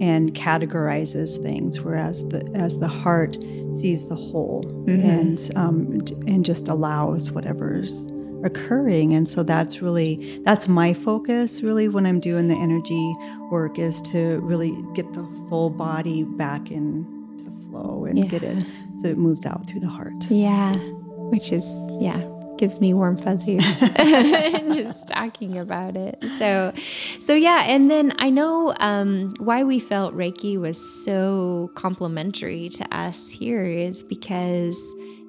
and 0.00 0.32
categorizes 0.34 1.42
things, 1.42 1.80
whereas 1.80 2.28
the 2.28 2.48
as 2.54 2.78
the 2.78 2.88
heart 2.88 3.34
sees 3.72 4.08
the 4.08 4.14
whole 4.14 4.62
mm-hmm. 4.62 5.04
and 5.04 5.50
um, 5.56 6.00
and 6.26 6.44
just 6.44 6.68
allows 6.68 7.32
whatever's 7.32 8.06
occurring. 8.44 9.14
And 9.14 9.28
so 9.28 9.42
that's 9.42 9.82
really 9.82 10.40
that's 10.44 10.68
my 10.68 10.94
focus. 10.94 11.62
Really, 11.62 11.88
when 11.88 12.06
I'm 12.06 12.20
doing 12.20 12.48
the 12.48 12.56
energy 12.56 13.14
work, 13.50 13.78
is 13.78 14.02
to 14.02 14.40
really 14.40 14.76
get 14.94 15.12
the 15.12 15.24
full 15.48 15.70
body 15.70 16.24
back 16.24 16.70
into 16.70 17.50
flow 17.70 18.04
and 18.04 18.18
yeah. 18.18 18.24
get 18.26 18.42
it 18.42 18.64
so 18.96 19.08
it 19.08 19.18
moves 19.18 19.46
out 19.46 19.66
through 19.66 19.80
the 19.80 19.88
heart. 19.88 20.30
Yeah, 20.30 20.76
which 20.76 21.52
is 21.52 21.66
yeah 22.00 22.24
gives 22.58 22.80
me 22.80 22.92
warm 22.92 23.16
fuzzies 23.16 23.78
just 23.80 25.08
talking 25.08 25.56
about 25.56 25.96
it. 25.96 26.18
So, 26.38 26.72
so 27.20 27.34
yeah, 27.34 27.64
and 27.66 27.90
then 27.90 28.12
I 28.18 28.30
know 28.30 28.74
um, 28.80 29.32
why 29.38 29.64
we 29.64 29.78
felt 29.78 30.14
Reiki 30.14 30.58
was 30.58 30.76
so 31.04 31.70
complimentary 31.74 32.68
to 32.70 32.94
us 32.94 33.28
here 33.30 33.64
is 33.64 34.02
because 34.02 34.76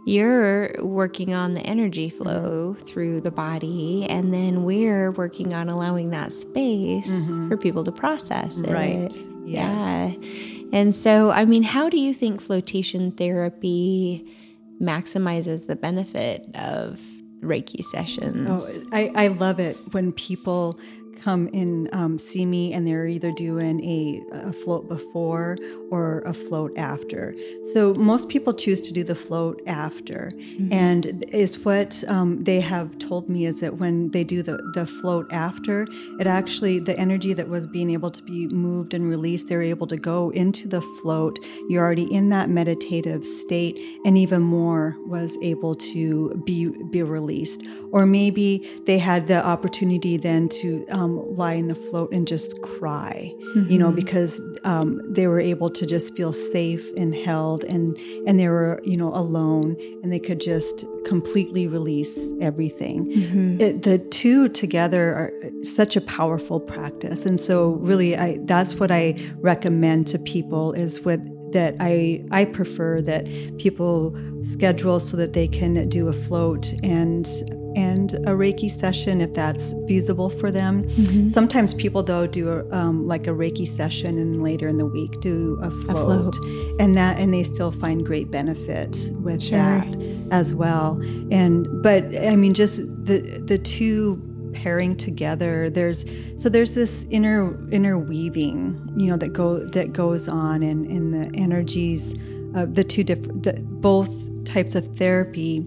you're 0.05 0.73
working 0.79 1.33
on 1.33 1.53
the 1.53 1.61
energy 1.61 2.09
flow 2.09 2.73
through 2.73 3.21
the 3.21 3.31
body, 3.31 4.05
and 4.09 4.33
then 4.33 4.63
we're 4.63 5.11
working 5.11 5.53
on 5.53 5.69
allowing 5.69 6.09
that 6.11 6.31
space 6.31 7.11
mm-hmm. 7.11 7.49
for 7.49 7.57
people 7.57 7.83
to 7.83 7.91
process 7.91 8.57
it. 8.57 8.69
Right. 8.69 9.15
Yes. 9.45 10.15
Yeah. 10.19 10.69
And 10.71 10.93
so, 10.93 11.31
I 11.31 11.45
mean, 11.45 11.63
how 11.63 11.89
do 11.89 11.99
you 11.99 12.13
think 12.13 12.41
flotation 12.41 13.11
therapy 13.11 14.35
maximizes 14.81 15.67
the 15.67 15.75
benefit 15.75 16.47
of 16.55 16.99
Reiki 17.41 17.83
sessions? 17.83 18.63
Oh, 18.63 18.83
I, 18.91 19.11
I 19.15 19.27
love 19.27 19.59
it 19.59 19.77
when 19.91 20.11
people 20.11 20.79
come 21.23 21.49
and 21.53 21.93
um, 21.93 22.17
see 22.17 22.45
me 22.45 22.73
and 22.73 22.87
they're 22.87 23.05
either 23.05 23.31
doing 23.31 23.75
a, 23.83 24.21
a 24.49 24.53
float 24.53 24.87
before 24.87 25.57
or 25.91 26.19
a 26.21 26.33
float 26.33 26.71
after. 26.77 27.33
So 27.73 27.93
most 27.95 28.29
people 28.29 28.53
choose 28.53 28.81
to 28.81 28.93
do 28.93 29.03
the 29.03 29.15
float 29.15 29.61
after, 29.67 30.31
Mm-hmm. 30.39 30.73
and 30.73 31.25
is 31.33 31.63
what 31.65 32.03
um, 32.07 32.43
they 32.43 32.59
have 32.59 32.97
told 32.97 33.29
me 33.29 33.45
is 33.45 33.59
that 33.61 33.77
when 33.77 34.11
they 34.11 34.23
do 34.23 34.41
the 34.43 34.57
the 34.73 34.85
float 34.85 35.27
after, 35.31 35.85
it 36.19 36.27
actually 36.27 36.79
the 36.79 36.97
energy 36.97 37.33
that 37.33 37.47
was 37.47 37.65
being 37.67 37.89
able 37.91 38.11
to 38.11 38.23
be 38.23 38.47
moved 38.47 38.93
and 38.93 39.09
released, 39.09 39.47
they're 39.47 39.61
able 39.61 39.87
to 39.87 39.97
go 39.97 40.29
into 40.31 40.67
the 40.67 40.81
float. 41.01 41.39
You're 41.69 41.83
already 41.83 42.13
in 42.13 42.27
that 42.29 42.49
meditative 42.49 43.23
state, 43.23 43.79
and 44.05 44.17
even 44.17 44.41
more 44.41 44.95
was 45.05 45.37
able 45.41 45.75
to 45.93 46.41
be 46.45 46.69
be 46.91 47.03
released. 47.03 47.63
Or 47.91 48.05
maybe 48.05 48.67
they 48.85 48.99
had 48.99 49.27
the 49.27 49.43
opportunity 49.45 50.17
then 50.17 50.49
to 50.61 50.85
um, 50.89 51.08
Um, 51.09 51.23
lie 51.35 51.53
in 51.53 51.67
the 51.67 51.75
float 51.75 52.11
and 52.11 52.27
just 52.27 52.61
cry, 52.61 53.33
you 53.55 53.77
know, 53.77 53.87
mm-hmm. 53.87 53.95
because 53.95 54.41
um, 54.63 55.01
they 55.11 55.27
were 55.27 55.39
able 55.39 55.69
to 55.69 55.85
just 55.85 56.15
feel 56.15 56.33
safe 56.33 56.91
and 56.95 57.15
held, 57.15 57.63
and 57.63 57.97
and 58.27 58.39
they 58.39 58.47
were 58.47 58.81
you 58.83 58.97
know 58.97 59.13
alone, 59.13 59.75
and 60.03 60.11
they 60.11 60.19
could 60.19 60.39
just 60.39 60.85
completely 61.05 61.67
release 61.67 62.17
everything. 62.41 63.11
Mm-hmm. 63.11 63.61
It, 63.61 63.83
the 63.83 63.97
two 63.97 64.49
together 64.49 65.13
are 65.15 65.33
such 65.63 65.95
a 65.95 66.01
powerful 66.01 66.59
practice, 66.59 67.25
and 67.25 67.39
so 67.39 67.71
really, 67.75 68.17
I 68.17 68.37
that's 68.41 68.75
what 68.75 68.91
I 68.91 69.15
recommend 69.37 70.07
to 70.07 70.19
people 70.19 70.73
is 70.73 71.01
with 71.01 71.23
that 71.53 71.75
I 71.79 72.23
I 72.31 72.45
prefer 72.45 73.01
that 73.03 73.25
people 73.57 74.15
schedule 74.41 74.99
so 74.99 75.17
that 75.17 75.33
they 75.33 75.47
can 75.47 75.89
do 75.89 76.07
a 76.07 76.13
float 76.13 76.71
and 76.83 77.27
and 77.75 78.13
a 78.13 78.31
Reiki 78.31 78.69
session 78.69 79.21
if 79.21 79.33
that's 79.33 79.73
feasible 79.87 80.29
for 80.29 80.51
them. 80.51 80.87
Sometimes 81.27 81.73
people 81.73 82.03
though 82.03 82.27
do 82.27 82.49
a, 82.49 82.75
um, 82.75 83.07
like 83.07 83.27
a 83.27 83.31
Reiki 83.31 83.67
session 83.67 84.17
and 84.17 84.41
later 84.41 84.67
in 84.67 84.77
the 84.77 84.85
week 84.85 85.11
do 85.21 85.59
a 85.61 85.71
float, 85.71 86.35
and 86.79 86.97
that 86.97 87.19
and 87.19 87.33
they 87.33 87.43
still 87.43 87.71
find 87.71 88.05
great 88.05 88.31
benefit 88.31 89.09
with 89.21 89.49
that 89.51 89.87
as 90.31 90.53
well. 90.53 90.99
And 91.31 91.67
but 91.83 92.05
I 92.17 92.35
mean 92.35 92.53
just 92.53 93.05
the 93.05 93.41
the 93.45 93.57
two 93.57 94.25
pairing 94.53 94.95
together 94.95 95.69
there's 95.69 96.03
so 96.35 96.49
there's 96.49 96.73
this 96.73 97.05
inner 97.11 97.55
interweaving 97.69 98.77
you 98.97 99.07
know 99.07 99.15
that 99.15 99.29
go 99.29 99.59
that 99.67 99.93
goes 99.93 100.27
on 100.27 100.63
in 100.63 100.85
in 100.85 101.11
the 101.11 101.31
energies 101.39 102.13
of 102.55 102.75
the 102.75 102.83
two 102.83 103.03
different 103.03 103.43
the, 103.43 103.53
both 103.53 104.11
types 104.45 104.75
of 104.75 104.97
therapy 104.97 105.63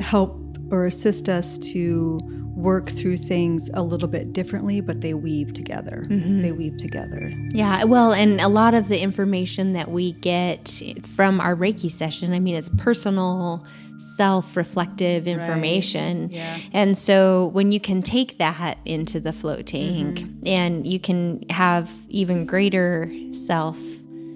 help 0.00 0.47
or 0.70 0.86
assist 0.86 1.28
us 1.28 1.58
to 1.58 2.18
work 2.58 2.88
through 2.90 3.16
things 3.16 3.70
a 3.74 3.82
little 3.82 4.08
bit 4.08 4.32
differently 4.32 4.80
but 4.80 5.00
they 5.00 5.14
weave 5.14 5.52
together. 5.52 6.04
Mm-hmm. 6.08 6.42
They 6.42 6.52
weave 6.52 6.76
together. 6.76 7.32
Yeah, 7.50 7.84
well, 7.84 8.12
and 8.12 8.40
a 8.40 8.48
lot 8.48 8.74
of 8.74 8.88
the 8.88 9.00
information 9.00 9.74
that 9.74 9.90
we 9.90 10.12
get 10.12 10.82
from 11.14 11.40
our 11.40 11.54
Reiki 11.54 11.90
session, 11.90 12.32
I 12.32 12.40
mean, 12.40 12.56
it's 12.56 12.70
personal, 12.70 13.64
self 13.98 14.56
reflective 14.56 15.26
information. 15.28 16.30
Yeah. 16.30 16.58
And 16.72 16.96
so 16.96 17.46
when 17.48 17.72
you 17.72 17.80
can 17.80 18.02
take 18.02 18.38
that 18.38 18.78
into 18.84 19.20
the 19.20 19.32
float 19.32 19.66
tank 19.66 20.18
mm-hmm. 20.18 20.46
and 20.46 20.86
you 20.86 20.98
can 20.98 21.48
have 21.50 21.92
even 22.08 22.46
greater 22.46 23.10
self 23.32 23.78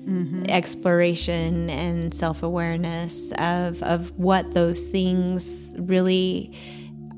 Mm-hmm. 0.02 0.46
exploration 0.48 1.70
and 1.70 2.12
self 2.12 2.42
awareness 2.42 3.30
of, 3.38 3.80
of 3.84 4.10
what 4.18 4.52
those 4.52 4.84
things 4.84 5.72
really 5.78 6.58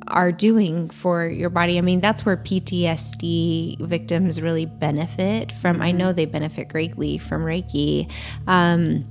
are 0.08 0.32
doing 0.32 0.90
for 0.90 1.26
your 1.26 1.50
body. 1.50 1.78
I 1.78 1.80
mean, 1.80 2.00
that's 2.00 2.26
where 2.26 2.36
PTSD 2.36 3.80
victims 3.80 4.40
really 4.40 4.66
benefit 4.66 5.52
from. 5.52 5.80
I 5.80 5.92
know 5.92 6.08
mm-hmm. 6.08 6.16
they 6.16 6.26
benefit 6.26 6.68
greatly 6.68 7.18
from 7.18 7.42
Reiki. 7.42 8.10
Um, 8.46 9.06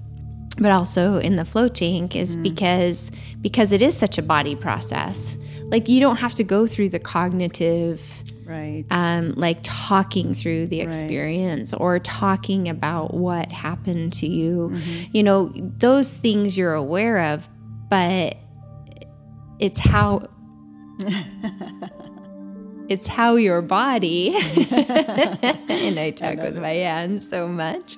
but 0.59 0.71
also 0.71 1.17
in 1.17 1.35
the 1.35 1.45
float 1.45 1.75
tank 1.75 2.15
is 2.15 2.33
mm-hmm. 2.33 2.43
because 2.43 3.11
because 3.41 3.71
it 3.71 3.81
is 3.81 3.97
such 3.97 4.17
a 4.17 4.21
body 4.21 4.55
process. 4.55 5.35
Like 5.65 5.89
you 5.89 5.99
don't 5.99 6.17
have 6.17 6.35
to 6.35 6.43
go 6.43 6.67
through 6.67 6.89
the 6.89 6.99
cognitive 6.99 8.23
right 8.45 8.85
um, 8.91 9.33
like 9.35 9.59
talking 9.63 10.33
through 10.33 10.67
the 10.67 10.81
experience 10.81 11.73
or 11.73 12.00
talking 12.00 12.67
about 12.69 13.13
what 13.13 13.51
happened 13.51 14.13
to 14.13 14.27
you. 14.27 14.75
You 15.12 15.23
know, 15.23 15.51
those 15.55 16.13
things 16.13 16.57
you're 16.57 16.73
aware 16.73 17.33
of, 17.33 17.47
but 17.89 18.38
it's 19.59 19.79
how 19.79 20.21
it's 22.89 23.07
how 23.07 23.35
your 23.35 23.62
body 23.62 24.35
and 24.71 25.97
I 26.00 26.12
talk 26.15 26.38
with 26.38 26.59
my 26.62 26.69
hands 26.69 27.27
so 27.27 27.47
much, 27.47 27.95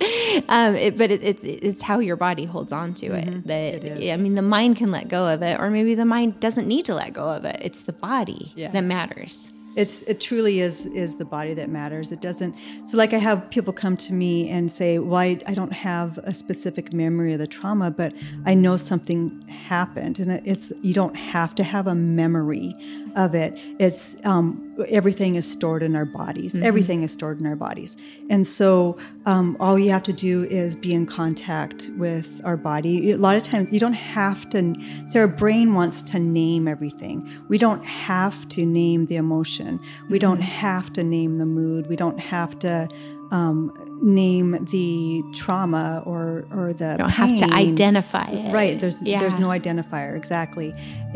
um, 0.48 0.76
it, 0.76 0.98
but 0.98 1.12
it, 1.12 1.24
it's 1.24 1.44
it's 1.44 1.82
how 1.82 2.00
your 2.00 2.16
body 2.16 2.46
holds 2.46 2.72
on 2.72 2.94
to 2.96 3.08
it. 3.08 3.26
that 3.48 3.82
That 3.82 3.84
is. 3.84 4.10
I 4.10 4.18
mean, 4.18 4.36
the 4.36 4.42
mind 4.42 4.76
can 4.78 4.92
let 4.92 5.08
go 5.08 5.28
of 5.28 5.42
it, 5.42 5.60
or 5.60 5.70
maybe 5.70 5.96
the 5.96 6.06
mind 6.06 6.40
doesn't 6.40 6.68
need 6.68 6.86
to 6.86 6.96
let 6.96 7.14
go 7.14 7.24
of 7.30 7.46
it. 7.46 7.58
It's 7.62 7.80
the 7.82 7.94
body 7.94 8.54
Yeah. 8.56 8.72
that 8.72 8.84
matters. 8.84 9.52
It's 9.76 10.02
it 10.04 10.22
truly 10.22 10.62
is 10.62 10.86
is 10.86 11.16
the 11.16 11.26
body 11.26 11.54
that 11.54 11.70
matters. 11.70 12.12
It 12.12 12.22
doesn't. 12.22 12.56
So 12.84 12.98
like 12.98 13.14
I 13.14 13.18
have 13.18 13.50
people 13.50 13.74
come 13.74 13.98
to 13.98 14.14
me 14.14 14.50
and 14.50 14.72
say, 14.72 15.00
"Well, 15.00 15.18
I, 15.20 15.40
I 15.48 15.54
don't 15.54 15.74
have 15.74 16.18
a 16.20 16.34
specific 16.34 16.94
memory 16.94 17.34
of 17.34 17.40
the 17.40 17.48
trauma, 17.48 17.92
but 17.92 18.14
I 18.46 18.54
know 18.54 18.78
something 18.78 19.42
happened." 19.48 20.20
And 20.20 20.32
it's 20.46 20.72
you 20.82 20.94
don't 20.94 21.16
have 21.16 21.56
to 21.56 21.64
have 21.64 21.88
a 21.88 21.96
memory 21.96 22.76
of 23.16 23.36
it. 23.36 23.60
It's 23.80 24.18
um, 24.26 24.75
everything 24.90 25.36
is 25.36 25.50
stored 25.50 25.84
in 25.84 25.96
our 25.96 26.06
bodies. 26.06 26.56
Everything 26.56 27.04
is 27.04 27.12
stored 27.12 27.40
in 27.40 27.46
our 27.46 27.56
bodies, 27.56 27.98
and 28.30 28.46
so 28.46 28.98
um, 29.26 29.58
all 29.60 29.78
you 29.80 29.90
have 29.92 30.04
to 30.04 30.14
do 30.14 30.44
is 30.44 30.76
be 30.76 30.94
in 30.94 31.06
contact 31.06 31.90
with 31.98 32.42
our 32.44 32.58
body. 32.58 33.12
A 33.12 33.18
lot 33.18 33.38
of 33.38 33.44
times 33.44 33.72
you 33.72 33.80
don't 33.80 33.94
have 33.94 34.50
to. 34.50 34.76
So 35.08 35.20
our 35.22 35.28
brain 35.28 35.74
wants 35.74 36.02
to 36.04 36.20
name 36.20 36.68
everything. 36.68 37.30
We 37.48 37.58
don't 37.58 37.84
have 37.86 38.48
to 38.50 38.66
name 38.66 39.06
the 39.06 39.16
emotion. 39.16 39.80
We 40.10 40.20
don't 40.20 40.42
have 40.42 40.92
to 40.94 41.04
name 41.04 41.38
the 41.38 41.46
mood. 41.46 41.88
We 41.88 41.96
don't 41.96 42.20
have 42.20 42.58
to 42.60 42.90
um, 43.36 43.56
name 44.02 44.50
the 44.76 45.24
trauma 45.42 45.86
or 46.12 46.46
or 46.58 46.68
the 46.82 46.90
You 46.94 46.98
don't 47.04 47.10
have 47.24 47.36
to 47.44 47.48
identify 47.68 48.28
it. 48.42 48.54
Right. 48.60 48.76
There's 48.82 49.00
Yeah. 49.02 49.20
there's 49.22 49.40
no 49.46 49.50
identifier 49.60 50.12
exactly. 50.22 50.70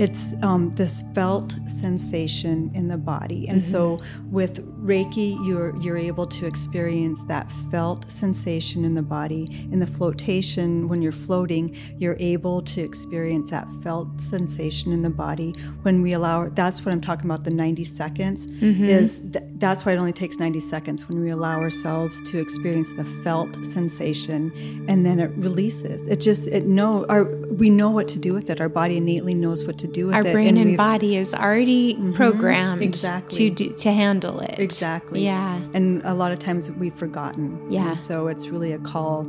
It's 0.03 0.23
um, 0.47 0.61
this 0.81 0.95
felt 1.17 1.49
sensation 1.83 2.55
in 2.79 2.85
the 2.93 2.97
body, 3.13 3.41
and 3.51 3.59
so 3.73 3.79
Mm-hmm. 3.79 4.31
with 4.39 4.53
Reiki, 4.93 5.37
you're 5.45 5.75
you're 5.77 5.97
able 5.97 6.25
to 6.25 6.47
experience 6.47 7.23
that 7.25 7.51
felt 7.51 8.09
sensation 8.09 8.83
in 8.83 8.95
the 8.95 9.03
body. 9.03 9.45
In 9.71 9.79
the 9.79 9.85
flotation, 9.85 10.89
when 10.89 10.99
you're 11.03 11.11
floating, 11.11 11.77
you're 11.99 12.17
able 12.19 12.63
to 12.63 12.81
experience 12.81 13.51
that 13.51 13.69
felt 13.83 14.07
sensation 14.19 14.91
in 14.91 15.03
the 15.03 15.09
body. 15.11 15.51
When 15.83 16.01
we 16.01 16.13
allow, 16.13 16.49
that's 16.49 16.83
what 16.83 16.91
I'm 16.91 17.01
talking 17.01 17.29
about. 17.29 17.43
The 17.43 17.51
90 17.51 17.83
seconds 17.83 18.47
Mm-hmm. 18.47 18.85
is 18.85 19.19
th- 19.31 19.43
that's 19.59 19.85
why 19.85 19.91
it 19.91 19.97
only 19.97 20.11
takes 20.11 20.39
90 20.39 20.59
seconds 20.59 21.07
when 21.07 21.21
we 21.21 21.29
allow 21.29 21.59
ourselves 21.59 22.19
to 22.31 22.39
experience 22.39 22.91
the 22.95 23.05
felt 23.05 23.63
sensation, 23.63 24.51
and 24.87 25.05
then 25.05 25.19
it 25.19 25.29
releases. 25.35 26.07
It 26.07 26.19
just 26.19 26.47
it 26.47 26.65
know 26.65 27.05
our 27.09 27.25
we 27.61 27.69
know 27.69 27.91
what 27.91 28.07
to 28.07 28.17
do 28.19 28.33
with 28.33 28.49
it. 28.49 28.59
Our 28.59 28.69
body 28.69 28.97
innately 28.97 29.35
knows 29.35 29.63
what 29.67 29.77
to 29.79 29.87
do 29.87 30.07
with 30.07 30.15
Our 30.15 30.21
it. 30.21 30.27
Our 30.27 30.33
brain 30.33 30.57
and 30.57 30.65
we've- 30.65 30.77
body 30.77 31.15
is 31.17 31.35
already 31.35 31.95
programmed 32.15 32.81
Exactly. 32.81 33.49
to 33.51 33.55
do, 33.55 33.73
to 33.75 33.91
handle 33.91 34.39
it. 34.39 34.55
Exactly. 34.57 34.78
Yeah. 35.21 35.59
And 35.73 36.01
a 36.03 36.13
lot 36.13 36.31
of 36.31 36.39
times 36.39 36.69
we've 36.71 36.93
forgotten. 36.93 37.71
Yeah. 37.71 37.89
And 37.89 37.99
so 37.99 38.27
it's 38.27 38.47
really 38.47 38.71
a 38.73 38.79
call 38.79 39.21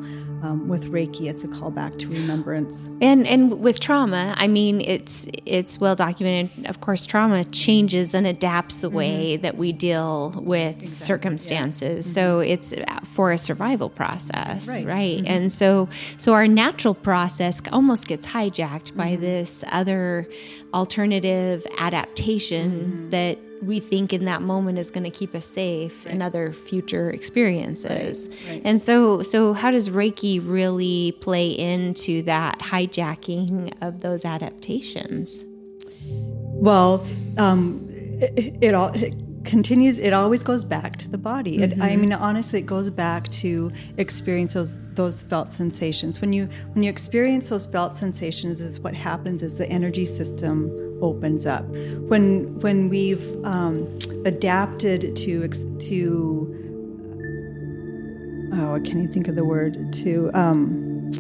um, 0.43 0.69
with 0.69 0.91
Reiki. 0.91 1.29
It's 1.29 1.45
a 1.45 1.49
call 1.49 1.71
back 1.71 1.99
to 1.99 2.09
remembrance. 2.09 2.91
And 3.01 3.27
and 3.27 3.61
with 3.61 3.81
trauma, 3.81 4.35
I 4.37 4.49
mean, 4.49 4.81
it's 4.81 5.27
it's 5.47 5.79
well 5.79 5.97
documented. 5.97 6.67
Of 6.67 6.81
course, 6.81 7.07
trauma 7.07 7.45
changes 7.45 8.15
and 8.15 8.27
adapts 8.27 8.79
the 8.79 8.91
way 8.91 9.35
mm-hmm. 9.35 9.43
that 9.43 9.57
we 9.57 9.73
deal 9.73 10.33
with 10.37 10.89
circumstances. 10.89 12.07
Mm-hmm. 12.07 12.15
So 12.15 12.41
it's 12.41 12.73
uh, 12.73 13.01
for 13.05 13.33
a 13.33 13.39
survival 13.39 13.91
process, 13.91 14.69
Right. 14.69 14.87
right? 14.87 15.19
Mm-hmm. 15.19 15.27
And 15.27 15.53
so 15.53 15.89
so 16.17 16.33
our 16.33 16.49
natural 16.49 16.95
process 16.95 17.61
almost 17.73 18.07
gets 18.09 18.27
hijacked 18.27 18.97
by 18.97 19.17
this 19.17 19.65
other 19.69 20.27
alternative 20.73 21.67
adaptation 21.79 23.11
that 23.11 23.39
we 23.63 23.81
think 23.81 24.13
in 24.13 24.25
that 24.25 24.43
moment 24.43 24.79
is 24.79 24.91
going 24.91 25.05
to 25.05 25.11
keep 25.11 25.35
us 25.35 25.47
safe 25.47 26.05
right. 26.05 26.15
in 26.15 26.23
other 26.23 26.53
future 26.53 27.11
experiences. 27.11 28.29
Right. 28.29 28.51
Right. 28.51 28.63
And 28.65 28.81
so 28.81 29.23
so 29.23 29.53
how 29.53 29.71
does 29.71 29.89
Reiki 29.89 30.41
really 30.43 31.13
play 31.21 31.51
into 31.51 32.23
that 32.23 32.59
hijacking 32.59 33.73
of 33.83 34.01
those 34.01 34.25
adaptations? 34.25 35.45
Well, 36.53 37.07
um, 37.39 37.87
it, 37.91 38.57
it 38.61 38.75
all 38.75 38.91
it 38.95 39.15
continues 39.45 39.99
it 39.99 40.13
always 40.13 40.43
goes 40.43 40.65
back 40.65 40.97
to 40.97 41.09
the 41.09 41.17
body 41.17 41.59
mm-hmm. 41.59 41.81
it, 41.81 41.83
i 41.83 41.97
mean 41.97 42.13
honestly 42.13 42.59
it 42.59 42.67
goes 42.67 42.91
back 42.91 43.27
to 43.31 43.73
experience 43.97 44.53
those 44.53 44.79
those 44.95 45.23
felt 45.23 45.51
sensations 45.51 46.21
when 46.21 46.31
you 46.31 46.47
when 46.75 46.83
you 46.83 46.91
experience 46.91 47.49
those 47.49 47.67
felt 47.67 47.97
sensations 47.97 48.61
is 48.61 48.79
what 48.81 48.95
happens 48.95 49.43
is 49.43 49.57
the 49.57 49.67
energy 49.71 50.05
system 50.05 50.71
opens 51.03 51.47
up 51.47 51.65
when 52.09 52.59
when 52.61 52.89
we've 52.89 53.27
um, 53.45 53.87
adapted 54.25 55.15
to 55.17 55.49
to 55.79 56.47
oh 58.55 58.75
i 58.75 58.81
can't 58.81 58.99
even 58.99 59.13
think 59.13 59.29
of 59.29 59.37
the 59.37 59.45
word 59.45 59.93
to 59.93 60.31
um, 60.35 61.11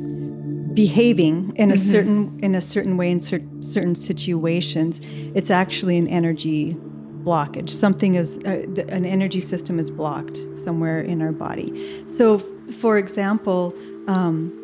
behaving 0.74 1.52
in 1.56 1.70
a 1.70 1.74
mm-hmm. 1.74 1.90
certain 1.90 2.38
in 2.40 2.54
a 2.54 2.60
certain 2.60 2.96
way 2.96 3.10
in 3.10 3.20
cer- 3.20 3.42
certain 3.60 3.94
situations 3.94 5.00
it's 5.34 5.50
actually 5.50 5.96
an 5.98 6.06
energy 6.08 6.76
blockage. 7.22 7.68
Something 7.70 8.14
is, 8.14 8.38
uh, 8.46 8.66
an 8.88 9.04
energy 9.04 9.40
system 9.40 9.78
is 9.78 9.90
blocked 9.90 10.38
somewhere 10.56 11.00
in 11.00 11.22
our 11.22 11.32
body. 11.32 12.06
So, 12.06 12.38
for 12.38 12.98
example, 12.98 13.74
um, 14.06 14.56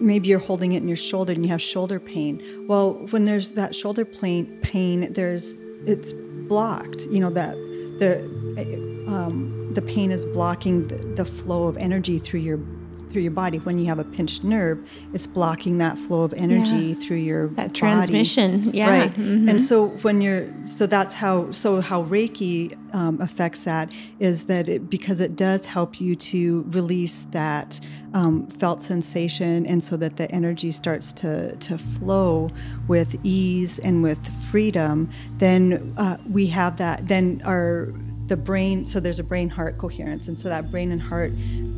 maybe 0.00 0.28
you're 0.28 0.38
holding 0.38 0.72
it 0.72 0.78
in 0.78 0.88
your 0.88 0.96
shoulder 0.96 1.32
and 1.32 1.44
you 1.44 1.50
have 1.50 1.62
shoulder 1.62 2.00
pain. 2.00 2.66
Well, 2.66 2.94
when 3.10 3.24
there's 3.24 3.52
that 3.52 3.74
shoulder 3.74 4.04
pain, 4.04 4.58
pain 4.62 5.12
there's 5.12 5.56
it's 5.86 6.12
blocked. 6.12 7.06
You 7.06 7.20
know 7.20 7.30
that 7.30 7.54
the 7.98 8.24
um, 9.08 9.72
the 9.72 9.82
pain 9.82 10.10
is 10.10 10.24
blocking 10.26 10.86
the, 10.88 10.96
the 10.96 11.24
flow 11.24 11.68
of 11.68 11.76
energy 11.76 12.18
through 12.18 12.40
your 12.40 12.58
through 13.10 13.22
your 13.22 13.32
body. 13.32 13.58
When 13.58 13.78
you 13.78 13.86
have 13.86 13.98
a 13.98 14.04
pinched 14.04 14.44
nerve, 14.44 14.78
it's 15.12 15.26
blocking 15.26 15.78
that 15.78 15.98
flow 15.98 16.22
of 16.22 16.32
energy 16.34 16.86
yeah. 16.86 16.94
through 16.94 17.18
your 17.18 17.48
that 17.48 17.68
body. 17.68 17.72
transmission. 17.72 18.72
Yeah, 18.72 18.90
right. 18.90 19.10
Mm-hmm. 19.10 19.48
And 19.48 19.60
so 19.60 19.88
when 20.02 20.20
you're 20.20 20.48
so 20.66 20.86
that's 20.86 21.14
how 21.14 21.50
so 21.52 21.80
how 21.80 22.04
Reiki 22.04 22.76
um, 22.94 23.20
affects 23.20 23.64
that 23.64 23.92
is 24.18 24.44
that 24.44 24.68
it, 24.68 24.90
because 24.90 25.20
it 25.20 25.36
does 25.36 25.66
help 25.66 26.00
you 26.00 26.14
to 26.14 26.64
release 26.68 27.26
that 27.30 27.80
um, 28.14 28.46
felt 28.46 28.82
sensation, 28.82 29.66
and 29.66 29.82
so 29.82 29.96
that 29.96 30.16
the 30.16 30.30
energy 30.30 30.70
starts 30.70 31.12
to 31.14 31.56
to 31.56 31.78
flow 31.78 32.50
with 32.86 33.16
ease 33.22 33.78
and 33.78 34.02
with 34.02 34.30
freedom. 34.50 35.10
Then 35.38 35.94
uh, 35.96 36.16
we 36.28 36.46
have 36.46 36.78
that. 36.78 37.06
Then 37.06 37.42
our 37.44 37.92
the 38.28 38.36
brain 38.36 38.84
so 38.84 39.00
there's 39.00 39.18
a 39.18 39.24
brain 39.24 39.48
heart 39.48 39.78
coherence 39.78 40.28
and 40.28 40.38
so 40.38 40.48
that 40.48 40.70
brain 40.70 40.92
and 40.92 41.00
heart 41.00 41.32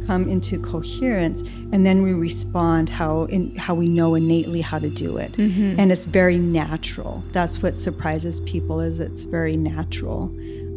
come 0.07 0.29
into 0.29 0.61
coherence 0.61 1.43
and 1.73 1.87
then 1.87 2.03
we 2.03 2.13
respond 2.13 2.91
how 2.91 3.25
in 3.27 3.55
how 3.55 3.75
we 3.75 3.89
know 3.89 4.17
innately 4.17 4.61
how 4.61 4.79
to 4.79 4.91
do 4.91 5.17
it. 5.17 5.33
Mm-hmm. 5.33 5.79
and 5.79 5.93
it's 5.93 6.05
very 6.05 6.39
natural. 6.39 7.23
That's 7.31 7.63
what 7.63 7.77
surprises 7.77 8.41
people 8.43 8.81
is 8.81 8.99
it's 9.01 9.25
very 9.25 9.57
natural. 9.57 10.25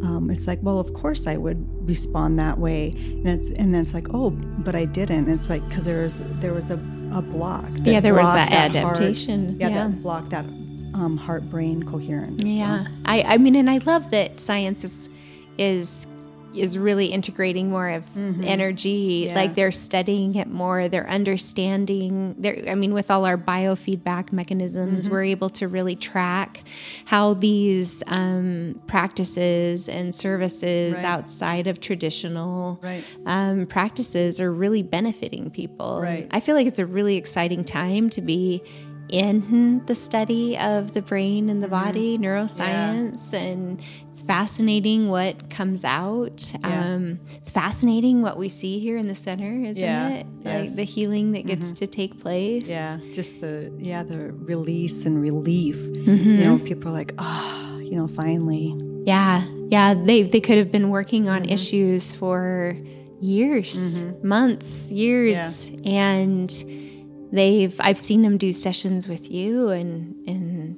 Um, 0.03 0.29
it's 0.29 0.47
like 0.47 0.59
well 0.61 0.79
of 0.79 0.93
course 0.93 1.27
i 1.27 1.37
would 1.37 1.65
respond 1.87 2.37
that 2.37 2.59
way. 2.59 2.91
And 2.95 3.27
it's 3.27 3.49
and 3.49 3.73
then 3.73 3.81
it's 3.81 3.93
like 3.93 4.07
oh 4.13 4.29
but 4.29 4.75
i 4.75 4.85
didn't. 4.85 5.27
It's 5.27 5.49
like 5.49 5.67
because 5.67 5.85
there 5.85 6.01
was 6.03 6.19
there 6.39 6.53
was 6.53 6.69
a, 6.69 6.79
a 7.11 7.21
block 7.21 7.69
yeah 7.81 7.99
there 7.99 8.13
was 8.13 8.25
that, 8.25 8.51
that 8.51 8.75
adaptation 8.75 9.47
heart, 9.47 9.59
yeah, 9.59 9.69
yeah 9.69 9.87
that 9.87 10.03
block 10.03 10.29
that 10.29 10.45
um, 10.93 11.17
heart 11.17 11.49
brain 11.49 11.81
coherence 11.81 12.43
yeah. 12.43 12.83
so. 12.83 12.91
I, 13.05 13.23
I 13.23 13.37
mean 13.39 13.55
and 13.55 13.67
i 13.67 13.79
love 13.79 14.11
that 14.11 14.39
science 14.39 14.83
is 14.83 15.09
is 15.57 16.07
is 16.55 16.77
really 16.77 17.07
integrating 17.07 17.69
more 17.69 17.89
of 17.89 18.05
mm-hmm. 18.10 18.43
energy 18.43 19.25
yeah. 19.27 19.36
like 19.36 19.55
they're 19.55 19.72
studying 19.72 20.36
it 20.36 20.48
more 20.48 20.88
they're 20.88 21.10
understanding 21.10 22.36
they're 22.38 22.63
i 22.69 22.75
mean 22.75 22.93
with 22.93 23.10
all 23.10 23.25
our 23.25 23.38
biofeedback 23.38 24.31
mechanisms 24.31 25.05
mm-hmm. 25.05 25.13
we're 25.13 25.24
able 25.24 25.50
to 25.50 25.67
really 25.67 25.95
track 25.95 26.63
how 27.05 27.33
these 27.33 28.03
um, 28.07 28.79
practices 28.88 29.89
and 29.89 30.13
services 30.13 30.95
right. 30.95 31.05
outside 31.05 31.67
of 31.67 31.80
traditional 31.80 32.80
right. 32.84 33.04
um, 33.25 33.65
practices 33.65 34.39
are 34.39 34.51
really 34.51 34.84
benefiting 34.84 35.49
people 35.49 36.01
right. 36.01 36.27
i 36.32 36.39
feel 36.39 36.56
like 36.56 36.67
it's 36.67 36.80
a 36.80 36.86
really 36.86 37.17
exciting 37.17 37.63
time 37.63 38.10
to 38.10 38.21
be 38.21 38.62
in 39.13 39.86
the 39.86 39.93
study 39.93 40.58
of 40.58 40.95
the 40.95 41.02
brain 41.04 41.47
and 41.47 41.62
the 41.62 41.67
mm-hmm. 41.67 41.86
body, 41.86 42.17
neuroscience, 42.17 43.32
yeah. 43.32 43.39
and 43.39 43.80
it's 44.10 44.21
fascinating 44.21 45.08
what 45.08 45.52
comes 45.52 45.86
out. 45.86 46.52
Yeah. 46.60 46.95
Um, 46.95 47.19
it's 47.36 47.52
fascinating 47.52 48.23
what 48.23 48.38
we 48.38 48.49
see 48.49 48.80
here 48.80 48.97
in 48.97 49.08
the 49.08 49.15
center, 49.15 49.52
isn't 49.52 49.78
yeah. 49.78 50.10
it? 50.10 50.26
Yes. 50.39 50.67
Like 50.67 50.76
the 50.78 50.84
healing 50.84 51.32
that 51.34 51.45
gets 51.45 51.67
mm-hmm. 51.67 51.76
to 51.76 51.88
take 51.88 52.19
place. 52.19 52.67
Yeah, 52.67 52.97
just 53.13 53.39
the 53.39 53.71
yeah 53.78 54.02
the 54.02 54.32
release 54.34 55.06
and 55.06 55.21
relief. 55.21 55.76
Mm-hmm. 55.76 56.30
You 56.30 56.43
know, 56.43 56.58
people 56.58 56.89
are 56.89 56.95
like, 56.95 57.13
ah, 57.19 57.76
oh, 57.76 57.80
you 57.82 57.91
know, 57.91 58.08
finally. 58.08 58.76
Yeah, 59.06 59.43
yeah. 59.67 59.93
They 59.93 60.23
they 60.23 60.41
could 60.41 60.58
have 60.58 60.71
been 60.71 60.89
working 60.89 61.30
on 61.30 61.43
mm-hmm. 61.43 61.52
issues 61.52 62.12
for 62.12 62.76
years, 63.21 63.76
mm-hmm. 63.76 64.28
months, 64.28 64.91
years, 64.91 65.71
and 65.86 66.49
they've 67.34 67.76
I've 67.82 67.98
seen 67.98 68.22
them 68.22 68.38
do 68.38 68.54
sessions 68.54 69.08
with 69.08 69.30
you 69.30 69.69
and 69.69 70.15
and 70.28 70.78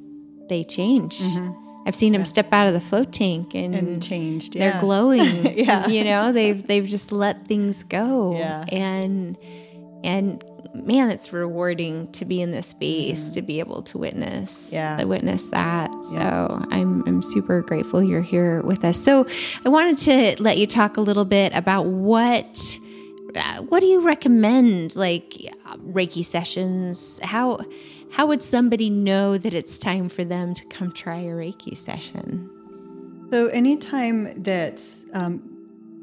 they 0.50 0.64
change. 0.64 1.20
Mm-hmm. 1.20 1.62
I've 1.88 1.96
seen 1.96 2.14
them 2.14 2.22
yeah. 2.22 2.28
step 2.28 2.52
out 2.52 2.68
of 2.68 2.74
the 2.74 2.80
float 2.80 3.14
tank 3.14 3.54
and, 3.54 3.76
and 3.76 4.02
changed. 4.02 4.56
Yeah. 4.56 4.72
They're 4.72 4.82
glowing. 4.82 5.58
yeah, 5.58 5.88
you 5.88 6.04
know 6.04 6.32
they've 6.32 6.66
they've 6.66 6.86
just 6.86 7.12
let 7.12 7.48
things 7.48 7.84
go. 7.84 8.36
Yeah, 8.38 8.66
and 8.72 9.38
and 10.04 10.44
man, 10.74 11.12
it's 11.12 11.32
rewarding 11.32 12.12
to 12.14 12.26
be 12.26 12.42
in 12.42 12.52
this 12.52 12.68
space 12.68 13.24
mm-hmm. 13.24 13.34
to 13.34 13.42
be 13.44 13.60
able 13.60 13.84
to 13.84 13.98
witness. 14.00 14.74
Yeah, 14.74 14.98
to 14.98 15.06
witness 15.06 15.44
that. 15.46 15.94
So. 16.06 16.66
I'm 16.72 17.04
I'm 17.08 17.22
super 17.22 17.62
grateful 17.62 18.02
you're 18.02 18.22
here 18.22 18.62
with 18.64 18.84
us. 18.84 19.00
So 19.00 19.28
I 19.66 19.70
wanted 19.70 19.98
to 20.00 20.42
let 20.42 20.58
you 20.58 20.66
talk 20.66 20.98
a 20.98 21.02
little 21.02 21.26
bit 21.26 21.54
about 21.54 21.86
what 21.86 22.80
what 23.68 23.80
do 23.80 23.86
you 23.86 24.02
recommend 24.02 24.96
like 24.96 25.36
reiki 25.88 26.24
sessions? 26.24 27.20
How 27.24 27.60
how 28.12 28.28
would 28.28 28.42
somebody 28.42 28.90
know 28.90 29.38
that 29.38 29.54
it's 29.54 29.78
time 29.78 30.10
for 30.10 30.24
them 30.24 30.54
to 30.54 30.66
come 30.68 30.92
try 30.92 31.18
a 31.18 31.32
reiki 31.32 31.76
session? 31.76 32.50
So 33.32 33.48
anytime 33.48 34.42
that 34.44 34.82
um, 35.14 35.42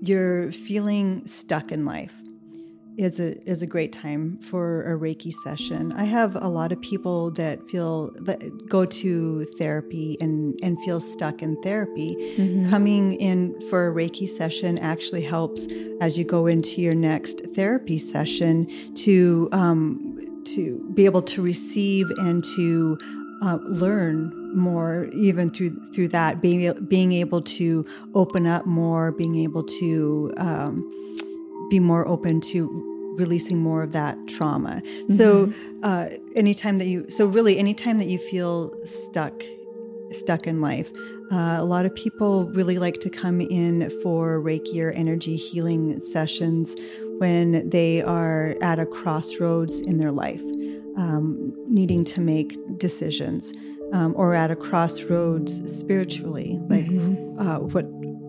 you're 0.03 0.53
feeling 0.53 1.25
stuck 1.25 1.73
in 1.73 1.85
life 1.85 2.15
is 2.99 3.21
a 3.21 3.39
is 3.49 3.63
a 3.63 3.67
great 3.67 3.93
time 3.93 4.39
for 4.39 4.83
a 4.83 4.99
Reiki 4.99 5.33
session. 5.33 5.93
I 5.93 6.05
have 6.05 6.37
a 6.37 6.49
lot 6.49 6.73
of 6.73 6.81
people 6.81 7.31
that 7.33 7.69
feel 7.69 8.13
that 8.21 8.69
go 8.69 8.85
to 8.85 9.45
therapy 9.59 10.17
and 10.21 10.59
and 10.63 10.79
feel 10.85 11.01
stuck 11.01 11.43
in 11.43 11.61
therapy. 11.63 12.15
Mm-hmm. 12.37 12.71
Coming 12.71 13.13
in 13.15 13.59
for 13.69 13.89
a 13.89 13.95
Reiki 13.95 14.29
session 14.29 14.79
actually 14.79 15.23
helps 15.23 15.67
as 16.01 16.19
you 16.19 16.25
go 16.25 16.47
into 16.47 16.81
your 16.81 16.95
next 16.95 17.43
therapy 17.55 17.99
session 17.99 18.67
to 18.95 19.49
um, 19.53 20.43
to 20.45 20.91
be 20.95 21.05
able 21.05 21.23
to 21.23 21.43
receive 21.43 22.11
and 22.19 22.45
to 22.57 22.99
uh, 23.43 23.59
learn 23.65 24.33
more 24.55 25.07
even 25.13 25.51
through 25.51 25.71
through 25.93 26.09
that 26.09 26.41
being 26.43 26.73
being 26.87 27.13
able 27.13 27.41
to 27.41 27.87
open 28.15 28.47
up 28.47 28.67
more 28.67 29.13
being 29.13 29.37
able 29.37 29.63
to 29.63 30.33
um, 30.37 31.12
be 31.73 31.81
more 31.81 32.07
open 32.07 32.39
to 32.39 33.15
releasing 33.17 33.59
more 33.59 33.83
of 33.83 33.93
that 33.93 34.17
trauma. 34.29 34.83
Mm-hmm. 34.85 35.15
So 35.15 35.53
uh, 35.83 36.11
anytime 36.37 36.77
that 36.77 36.87
you, 36.87 37.09
so 37.09 37.25
really 37.25 37.59
anytime 37.59 37.97
that 37.99 38.09
you 38.09 38.19
feel 38.19 38.73
stuck, 38.85 39.43
stuck 40.11 40.47
in 40.47 40.61
life, 40.61 40.91
uh, 41.31 41.57
a 41.59 41.65
lot 41.65 41.87
of 41.87 41.95
people 41.95 42.51
really 42.51 42.79
like 42.79 43.01
to 43.01 43.09
come 43.09 43.41
in 43.41 43.89
for 44.03 44.39
Reiki 44.39 44.83
or 44.85 44.91
energy 44.91 45.37
healing 45.37 45.99
sessions 45.99 46.77
when 47.19 47.71
they 47.71 48.03
are 48.03 48.55
at 48.61 48.79
a 48.79 48.85
crossroads 48.85 49.81
in 49.81 49.97
their 49.97 50.13
life, 50.13 50.43
um, 50.99 51.55
needing 51.69 52.05
to 52.05 52.21
make 52.21 52.55
decisions. 52.79 53.53
Um, 53.95 54.15
or 54.17 54.35
at 54.35 54.51
a 54.51 54.57
crossroads 54.57 55.53
spiritually, 55.71 56.59
like 56.71 56.87
mm-hmm. 56.87 57.39
uh, 57.39 57.59
what 57.59 57.85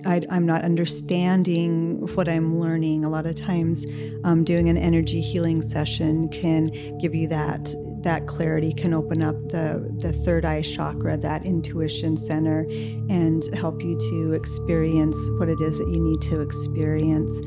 I, 0.05 0.21
am 0.29 0.45
not 0.45 0.63
understanding 0.63 2.07
what 2.15 2.27
I'm 2.27 2.59
learning. 2.59 3.05
A 3.05 3.09
lot 3.09 3.25
of 3.25 3.35
times, 3.35 3.85
um, 4.23 4.43
doing 4.43 4.69
an 4.69 4.77
energy 4.77 5.21
healing 5.21 5.61
session 5.61 6.29
can 6.29 6.71
give 6.99 7.15
you 7.15 7.27
that 7.27 7.73
that 8.03 8.27
clarity, 8.27 8.73
can 8.73 8.93
open 8.93 9.21
up 9.21 9.35
the 9.49 9.93
the 9.99 10.13
third 10.13 10.45
eye 10.45 10.61
chakra, 10.61 11.17
that 11.17 11.45
intuition 11.45 12.17
center, 12.17 12.65
and 13.09 13.43
help 13.53 13.81
you 13.81 13.97
to 13.97 14.33
experience 14.33 15.17
what 15.37 15.49
it 15.49 15.61
is 15.61 15.79
that 15.79 15.89
you 15.89 15.99
need 15.99 16.21
to 16.21 16.41
experience. 16.41 17.39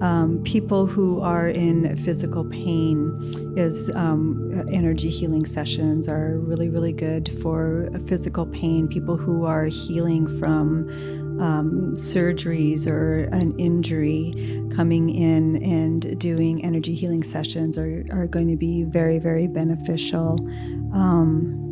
Um, 0.00 0.40
people 0.44 0.86
who 0.86 1.20
are 1.20 1.48
in 1.48 1.96
physical 1.96 2.44
pain 2.44 3.18
is 3.56 3.90
um, 3.96 4.64
energy 4.72 5.10
healing 5.10 5.44
sessions 5.44 6.08
are 6.08 6.38
really 6.38 6.68
really 6.68 6.92
good 6.92 7.28
for 7.42 7.90
physical 8.06 8.46
pain 8.46 8.86
people 8.86 9.16
who 9.16 9.44
are 9.44 9.66
healing 9.66 10.28
from 10.38 10.88
um, 11.40 11.94
surgeries 11.94 12.86
or 12.86 13.24
an 13.32 13.58
injury, 13.58 14.32
coming 14.74 15.10
in 15.10 15.62
and 15.62 16.18
doing 16.18 16.64
energy 16.64 16.94
healing 16.94 17.22
sessions 17.22 17.76
are, 17.76 18.04
are 18.10 18.26
going 18.26 18.48
to 18.48 18.56
be 18.56 18.84
very, 18.84 19.18
very 19.18 19.46
beneficial. 19.48 20.38
Um, 20.92 21.64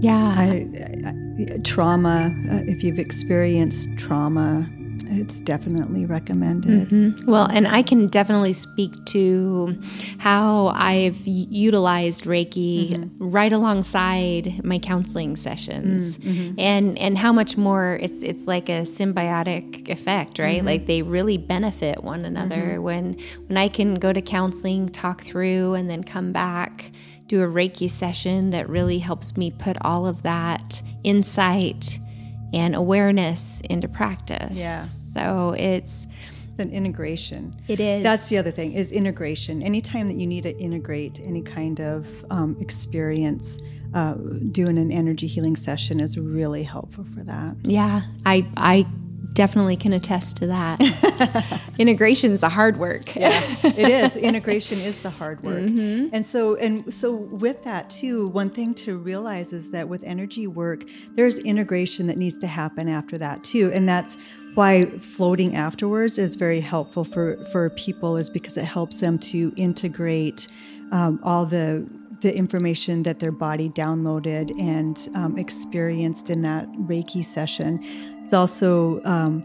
yeah. 0.00 0.34
I, 0.36 0.66
I, 1.06 1.58
trauma, 1.64 2.34
uh, 2.50 2.60
if 2.66 2.82
you've 2.82 2.98
experienced 2.98 3.88
trauma, 3.96 4.68
it's 5.10 5.38
definitely 5.40 6.06
recommended. 6.06 6.88
Mm-hmm. 6.88 7.30
Well, 7.30 7.46
and 7.46 7.66
I 7.66 7.82
can 7.82 8.06
definitely 8.06 8.52
speak 8.52 8.92
to 9.06 9.80
how 10.18 10.68
I've 10.68 11.18
utilized 11.26 12.24
Reiki 12.24 12.90
mm-hmm. 12.90 13.30
right 13.30 13.52
alongside 13.52 14.64
my 14.64 14.78
counseling 14.78 15.36
sessions, 15.36 16.18
mm-hmm. 16.18 16.58
and 16.58 16.98
and 16.98 17.16
how 17.16 17.32
much 17.32 17.56
more 17.56 17.98
it's 18.00 18.22
it's 18.22 18.46
like 18.46 18.68
a 18.68 18.82
symbiotic 18.82 19.88
effect, 19.88 20.38
right? 20.38 20.58
Mm-hmm. 20.58 20.66
Like 20.66 20.86
they 20.86 21.02
really 21.02 21.38
benefit 21.38 22.04
one 22.04 22.24
another 22.24 22.56
mm-hmm. 22.56 22.82
when 22.82 23.18
when 23.46 23.56
I 23.56 23.68
can 23.68 23.94
go 23.94 24.12
to 24.12 24.22
counseling, 24.22 24.88
talk 24.88 25.22
through, 25.22 25.74
and 25.74 25.88
then 25.88 26.04
come 26.04 26.32
back 26.32 26.90
do 27.28 27.42
a 27.42 27.46
Reiki 27.46 27.90
session 27.90 28.50
that 28.50 28.68
really 28.70 28.98
helps 28.98 29.36
me 29.36 29.50
put 29.50 29.76
all 29.82 30.06
of 30.06 30.22
that 30.22 30.80
insight 31.04 31.98
and 32.52 32.74
awareness 32.74 33.60
into 33.68 33.88
practice. 33.88 34.56
Yeah. 34.56 34.86
So 35.12 35.54
it's 35.58 36.06
an 36.58 36.70
integration. 36.70 37.54
It 37.68 37.80
is. 37.80 38.02
That's 38.02 38.28
the 38.28 38.38
other 38.38 38.50
thing 38.50 38.72
is 38.72 38.92
integration. 38.92 39.62
Anytime 39.62 40.08
that 40.08 40.16
you 40.16 40.26
need 40.26 40.42
to 40.42 40.56
integrate 40.56 41.20
any 41.20 41.42
kind 41.42 41.80
of 41.80 42.06
um, 42.30 42.56
experience, 42.60 43.60
uh, 43.94 44.14
doing 44.52 44.78
an 44.78 44.90
energy 44.90 45.26
healing 45.26 45.56
session 45.56 46.00
is 46.00 46.18
really 46.18 46.62
helpful 46.62 47.04
for 47.04 47.22
that. 47.24 47.56
Yeah, 47.62 48.02
I 48.26 48.46
I 48.56 48.86
definitely 49.38 49.76
can 49.76 49.92
attest 49.92 50.36
to 50.38 50.48
that. 50.48 50.80
Integration 51.78 52.32
is 52.32 52.40
the 52.40 52.48
hard 52.48 52.76
work. 52.76 53.14
yeah, 53.14 53.40
it 53.62 53.88
is. 53.88 54.16
Integration 54.16 54.80
is 54.80 55.00
the 55.00 55.10
hard 55.10 55.42
work. 55.42 55.62
Mm-hmm. 55.62 56.08
And 56.12 56.26
so 56.26 56.56
and 56.56 56.92
so 56.92 57.14
with 57.14 57.62
that 57.62 57.88
too, 57.88 58.28
one 58.28 58.50
thing 58.50 58.74
to 58.74 58.98
realize 58.98 59.52
is 59.52 59.70
that 59.70 59.88
with 59.88 60.02
energy 60.04 60.46
work, 60.46 60.82
there's 61.12 61.38
integration 61.38 62.08
that 62.08 62.18
needs 62.18 62.36
to 62.38 62.46
happen 62.46 62.88
after 62.88 63.16
that 63.18 63.44
too. 63.44 63.70
And 63.72 63.88
that's 63.88 64.16
why 64.58 64.82
floating 64.82 65.54
afterwards 65.54 66.18
is 66.18 66.34
very 66.34 66.58
helpful 66.58 67.04
for, 67.04 67.36
for 67.52 67.70
people 67.70 68.16
is 68.16 68.28
because 68.28 68.56
it 68.56 68.64
helps 68.64 68.98
them 68.98 69.16
to 69.16 69.52
integrate 69.54 70.48
um, 70.90 71.20
all 71.22 71.46
the 71.46 71.88
the 72.22 72.36
information 72.36 73.04
that 73.04 73.20
their 73.20 73.30
body 73.30 73.68
downloaded 73.68 74.50
and 74.60 75.08
um, 75.14 75.38
experienced 75.38 76.28
in 76.30 76.42
that 76.42 76.66
Reiki 76.72 77.24
session. 77.24 77.78
It's 78.24 78.32
also 78.32 79.00
um, 79.04 79.44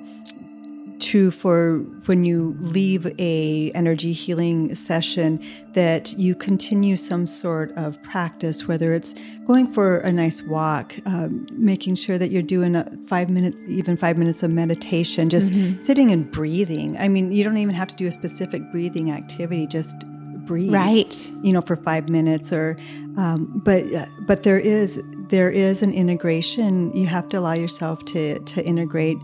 true 1.03 1.31
for 1.31 1.79
when 2.05 2.23
you 2.23 2.55
leave 2.59 3.05
a 3.19 3.71
energy 3.75 4.13
healing 4.13 4.73
session 4.75 5.41
that 5.73 6.13
you 6.13 6.35
continue 6.35 6.95
some 6.95 7.25
sort 7.25 7.71
of 7.77 8.01
practice 8.03 8.67
whether 8.67 8.93
it's 8.93 9.13
going 9.45 9.71
for 9.71 9.97
a 9.99 10.11
nice 10.11 10.41
walk 10.43 10.95
um, 11.05 11.45
making 11.51 11.95
sure 11.95 12.17
that 12.17 12.31
you're 12.31 12.41
doing 12.41 12.75
a 12.75 12.89
five 13.07 13.29
minutes 13.29 13.61
even 13.67 13.97
five 13.97 14.17
minutes 14.17 14.43
of 14.43 14.51
meditation 14.51 15.29
just 15.29 15.53
mm-hmm. 15.53 15.79
sitting 15.79 16.11
and 16.11 16.31
breathing. 16.31 16.97
I 16.97 17.07
mean 17.07 17.31
you 17.31 17.43
don't 17.43 17.57
even 17.57 17.75
have 17.75 17.89
to 17.89 17.95
do 17.95 18.07
a 18.07 18.11
specific 18.11 18.61
breathing 18.71 19.11
activity 19.11 19.67
just 19.67 20.07
breathe 20.45 20.73
right. 20.73 21.31
you 21.41 21.53
know 21.53 21.61
for 21.61 21.75
five 21.75 22.09
minutes 22.09 22.51
or 22.51 22.75
um, 23.17 23.61
but 23.63 23.83
but 24.25 24.43
there 24.43 24.59
is 24.59 25.01
there 25.29 25.49
is 25.49 25.81
an 25.81 25.93
integration. 25.93 26.95
You 26.95 27.07
have 27.07 27.29
to 27.29 27.39
allow 27.39 27.53
yourself 27.53 28.03
to 28.05 28.39
to 28.39 28.63
integrate 28.63 29.17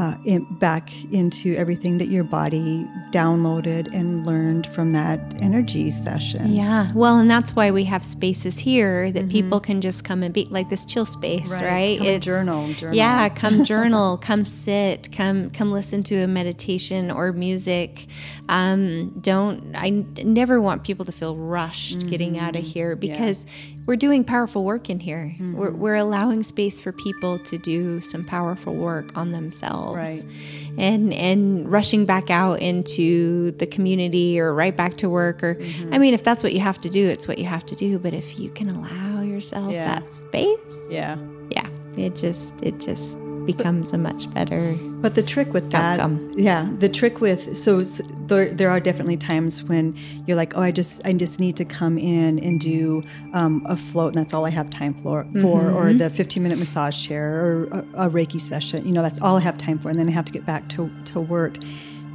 uh, 0.00 0.16
in, 0.24 0.46
back 0.54 0.88
into 1.12 1.54
everything 1.56 1.98
that 1.98 2.08
your 2.08 2.24
body 2.24 2.88
downloaded 3.10 3.92
and 3.92 4.26
learned 4.26 4.66
from 4.68 4.92
that 4.92 5.34
energy 5.42 5.90
session. 5.90 6.50
Yeah. 6.50 6.88
Well, 6.94 7.18
and 7.18 7.30
that's 7.30 7.54
why 7.54 7.70
we 7.70 7.84
have 7.84 8.02
spaces 8.02 8.56
here 8.56 9.12
that 9.12 9.20
mm-hmm. 9.20 9.28
people 9.28 9.60
can 9.60 9.82
just 9.82 10.02
come 10.02 10.22
and 10.22 10.32
be 10.32 10.46
like 10.46 10.70
this 10.70 10.86
chill 10.86 11.04
space, 11.04 11.52
right? 11.52 12.00
right? 12.00 12.22
Journal, 12.22 12.72
journal. 12.72 12.96
Yeah, 12.96 13.28
come 13.28 13.62
journal, 13.72 14.16
come 14.16 14.46
sit, 14.46 15.12
come 15.12 15.50
come 15.50 15.70
listen 15.70 16.02
to 16.04 16.22
a 16.22 16.26
meditation 16.26 17.10
or 17.10 17.34
music. 17.34 18.06
Um, 18.48 19.10
don't 19.20 19.76
I 19.76 19.90
never 19.90 20.62
want 20.62 20.82
people 20.82 21.04
to 21.04 21.12
feel 21.12 21.36
rushed 21.36 21.98
mm-hmm. 21.98 22.08
getting 22.08 22.38
out 22.38 22.56
of 22.56 22.64
here 22.64 22.96
because 22.96 23.44
yeah 23.44 23.50
we're 23.90 23.96
doing 23.96 24.22
powerful 24.22 24.62
work 24.62 24.88
in 24.88 25.00
here. 25.00 25.34
Mm-hmm. 25.34 25.56
We're, 25.56 25.72
we're 25.72 25.94
allowing 25.96 26.44
space 26.44 26.78
for 26.78 26.92
people 26.92 27.40
to 27.40 27.58
do 27.58 28.00
some 28.00 28.24
powerful 28.24 28.72
work 28.72 29.16
on 29.16 29.32
themselves. 29.32 29.89
Right. 29.96 30.24
And, 30.78 31.12
and 31.12 31.70
rushing 31.70 32.06
back 32.06 32.30
out 32.30 32.60
into 32.60 33.50
the 33.52 33.66
community 33.66 34.40
or 34.40 34.54
right 34.54 34.74
back 34.74 34.96
to 34.98 35.10
work 35.10 35.42
or 35.42 35.56
mm-hmm. 35.56 35.92
I 35.92 35.98
mean 35.98 36.14
if 36.14 36.22
that's 36.22 36.42
what 36.42 36.54
you 36.54 36.60
have 36.60 36.80
to 36.82 36.88
do 36.88 37.08
it's 37.08 37.26
what 37.26 37.38
you 37.38 37.44
have 37.44 37.66
to 37.66 37.76
do 37.76 37.98
but 37.98 38.14
if 38.14 38.38
you 38.38 38.50
can 38.50 38.68
allow 38.68 39.20
yourself 39.20 39.72
yeah. 39.72 39.84
that 39.84 40.10
space 40.10 40.78
yeah 40.88 41.18
yeah 41.50 41.68
it 41.98 42.14
just 42.14 42.62
it 42.62 42.78
just 42.78 43.18
becomes 43.56 43.92
a 43.92 43.98
much 43.98 44.32
better. 44.32 44.74
But 45.00 45.14
the 45.14 45.22
trick 45.22 45.52
with 45.52 45.70
that, 45.70 45.98
outcome. 45.98 46.32
yeah, 46.36 46.70
the 46.78 46.88
trick 46.88 47.20
with 47.20 47.56
so 47.56 47.82
there, 47.82 48.52
there 48.54 48.70
are 48.70 48.80
definitely 48.80 49.16
times 49.16 49.62
when 49.62 49.94
you're 50.26 50.36
like, 50.36 50.56
oh, 50.56 50.62
I 50.62 50.70
just 50.70 51.00
I 51.04 51.12
just 51.12 51.40
need 51.40 51.56
to 51.56 51.64
come 51.64 51.98
in 51.98 52.38
and 52.38 52.60
do 52.60 53.02
um, 53.32 53.62
a 53.66 53.76
float, 53.76 54.14
and 54.14 54.22
that's 54.22 54.34
all 54.34 54.44
I 54.44 54.50
have 54.50 54.70
time 54.70 54.94
for, 54.94 55.24
for 55.40 55.62
mm-hmm. 55.62 55.76
or 55.76 55.92
the 55.92 56.10
15 56.10 56.42
minute 56.42 56.58
massage 56.58 57.06
chair 57.06 57.44
or 57.44 57.64
a, 57.66 58.06
a 58.06 58.10
Reiki 58.10 58.40
session. 58.40 58.86
You 58.86 58.92
know, 58.92 59.02
that's 59.02 59.20
all 59.20 59.36
I 59.36 59.40
have 59.40 59.58
time 59.58 59.78
for, 59.78 59.88
and 59.88 59.98
then 59.98 60.08
I 60.08 60.12
have 60.12 60.24
to 60.26 60.32
get 60.32 60.46
back 60.46 60.68
to 60.70 60.90
to 61.06 61.20
work 61.20 61.56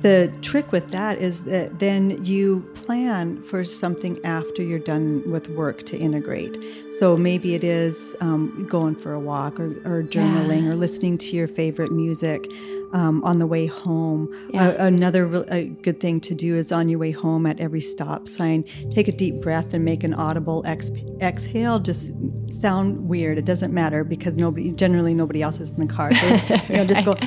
the 0.06 0.32
trick 0.44 0.72
with 0.72 0.92
that 0.92 1.18
is 1.18 1.46
that 1.46 1.80
then 1.80 2.24
you 2.24 2.60
plan 2.76 3.42
for 3.42 3.64
something 3.64 4.24
after 4.24 4.62
you're 4.62 4.78
done 4.78 5.24
with 5.32 5.50
work 5.50 5.82
to 5.82 5.98
integrate. 5.98 6.64
So 7.00 7.18
maybe 7.18 7.56
it 7.56 7.64
is 7.64 8.16
um, 8.22 8.68
going 8.70 8.94
for 8.94 9.14
a 9.14 9.20
walk 9.20 9.60
or, 9.60 9.72
or 9.84 10.04
journaling 10.04 10.66
yeah. 10.66 10.70
or 10.70 10.76
listening 10.76 11.18
to 11.18 11.36
your 11.36 11.48
favorite 11.48 11.92
music. 11.92 12.46
Um, 12.94 13.24
on 13.26 13.40
the 13.40 13.48
way 13.48 13.66
home. 13.66 14.34
Yeah. 14.54 14.68
Uh, 14.68 14.86
another 14.86 15.26
re- 15.26 15.76
good 15.82 16.00
thing 16.00 16.22
to 16.22 16.36
do 16.36 16.56
is 16.56 16.72
on 16.72 16.88
your 16.88 16.98
way 16.98 17.12
home 17.12 17.46
at 17.46 17.60
every 17.60 17.82
stop 17.82 18.26
sign, 18.26 18.64
take 18.92 19.10
a 19.10 19.12
deep 19.12 19.42
breath 19.42 19.74
and 19.74 19.84
make 19.84 20.06
an 20.06 20.14
audible 20.14 20.64
ex- 20.66 20.92
exhale. 21.20 21.80
Just 21.80 22.14
sound 22.50 23.10
weird. 23.10 23.38
It 23.38 23.44
doesn't 23.44 23.74
matter 23.74 24.06
because 24.06 24.36
nobody, 24.36 24.72
generally 24.72 25.14
nobody 25.14 25.42
else 25.42 25.60
is 25.60 25.72
in 25.72 25.88
the 25.88 25.94
car. 25.94 26.14
So 26.14 26.56
you 26.70 26.78
know, 26.78 26.86
just 26.86 27.04
go. 27.04 27.18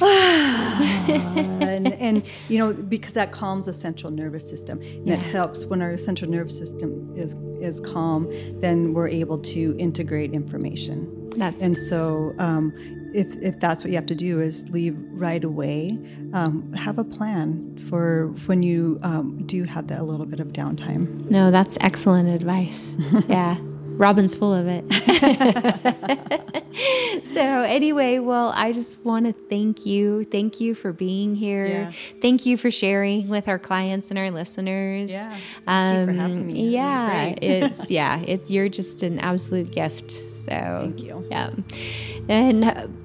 and, 2.04 2.22
you 2.48 2.58
know 2.58 2.72
because 2.72 3.14
that 3.14 3.32
calms 3.32 3.66
the 3.66 3.72
central 3.72 4.12
nervous 4.12 4.48
system. 4.48 4.80
And 4.80 5.08
yeah. 5.08 5.14
it 5.14 5.20
helps 5.20 5.66
when 5.66 5.82
our 5.82 5.96
central 5.96 6.30
nervous 6.30 6.56
system 6.56 7.12
is 7.16 7.34
is 7.60 7.80
calm 7.80 8.30
then 8.60 8.94
we're 8.94 9.08
able 9.08 9.38
to 9.38 9.76
integrate 9.78 10.32
information. 10.32 11.30
That's 11.36 11.62
and 11.62 11.76
so 11.76 12.34
um, 12.38 12.72
if, 13.12 13.36
if 13.38 13.58
that's 13.60 13.82
what 13.82 13.90
you 13.90 13.96
have 13.96 14.06
to 14.06 14.14
do 14.14 14.40
is 14.40 14.68
leave 14.70 14.96
right 15.10 15.42
away 15.42 15.98
um, 16.32 16.72
have 16.72 16.98
a 16.98 17.04
plan 17.04 17.76
for 17.88 18.28
when 18.46 18.62
you 18.62 18.98
um, 19.02 19.44
do 19.46 19.64
have 19.64 19.88
that 19.88 20.00
a 20.00 20.04
little 20.04 20.26
bit 20.26 20.40
of 20.40 20.48
downtime. 20.48 21.28
No 21.30 21.50
that's 21.50 21.76
excellent 21.80 22.28
advice. 22.28 22.94
Yeah 23.28 23.56
Robin's 23.96 24.34
full 24.34 24.52
of 24.52 24.66
it. 24.68 24.84
so, 27.26 27.40
anyway, 27.40 28.18
well, 28.18 28.52
I 28.54 28.72
just 28.72 28.98
want 29.04 29.26
to 29.26 29.32
thank 29.32 29.86
you. 29.86 30.24
Thank 30.24 30.60
you 30.60 30.74
for 30.74 30.92
being 30.92 31.34
here. 31.34 31.66
Yeah. 31.66 31.92
Thank 32.20 32.44
you 32.46 32.56
for 32.56 32.70
sharing 32.70 33.28
with 33.28 33.48
our 33.48 33.58
clients 33.58 34.10
and 34.10 34.18
our 34.18 34.30
listeners. 34.30 35.12
Yeah. 35.12 35.30
Thank 35.64 35.68
um, 35.68 35.98
you 35.98 36.04
for 36.04 36.10
um, 36.10 36.18
having 36.18 36.46
me. 36.46 36.70
Yeah. 36.70 37.34
it's, 37.40 37.90
yeah, 37.90 38.20
it's, 38.26 38.50
you're 38.50 38.68
just 38.68 39.02
an 39.02 39.20
absolute 39.20 39.70
gift. 39.70 40.10
So, 40.10 40.80
thank 40.82 41.02
you. 41.02 41.24
Yeah. 41.30 41.50
And, 42.28 42.64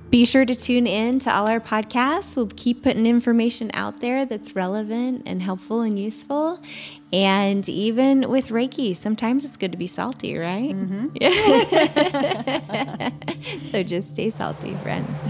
be 0.09 0.25
sure 0.25 0.45
to 0.45 0.55
tune 0.55 0.87
in 0.87 1.19
to 1.19 1.31
all 1.31 1.49
our 1.49 1.59
podcasts. 1.59 2.35
We'll 2.35 2.49
keep 2.55 2.83
putting 2.83 3.05
information 3.05 3.69
out 3.73 3.99
there 3.99 4.25
that's 4.25 4.55
relevant 4.55 5.23
and 5.27 5.41
helpful 5.41 5.81
and 5.81 5.99
useful. 5.99 6.59
And 7.11 7.67
even 7.69 8.29
with 8.29 8.49
Reiki, 8.49 8.95
sometimes 8.95 9.43
it's 9.45 9.57
good 9.57 9.71
to 9.71 9.77
be 9.77 9.87
salty, 9.87 10.37
right? 10.37 10.75
Mm-hmm. 10.75 11.07
so 13.65 13.83
just 13.83 14.13
stay 14.13 14.29
salty, 14.29 14.73
friends. 14.75 15.23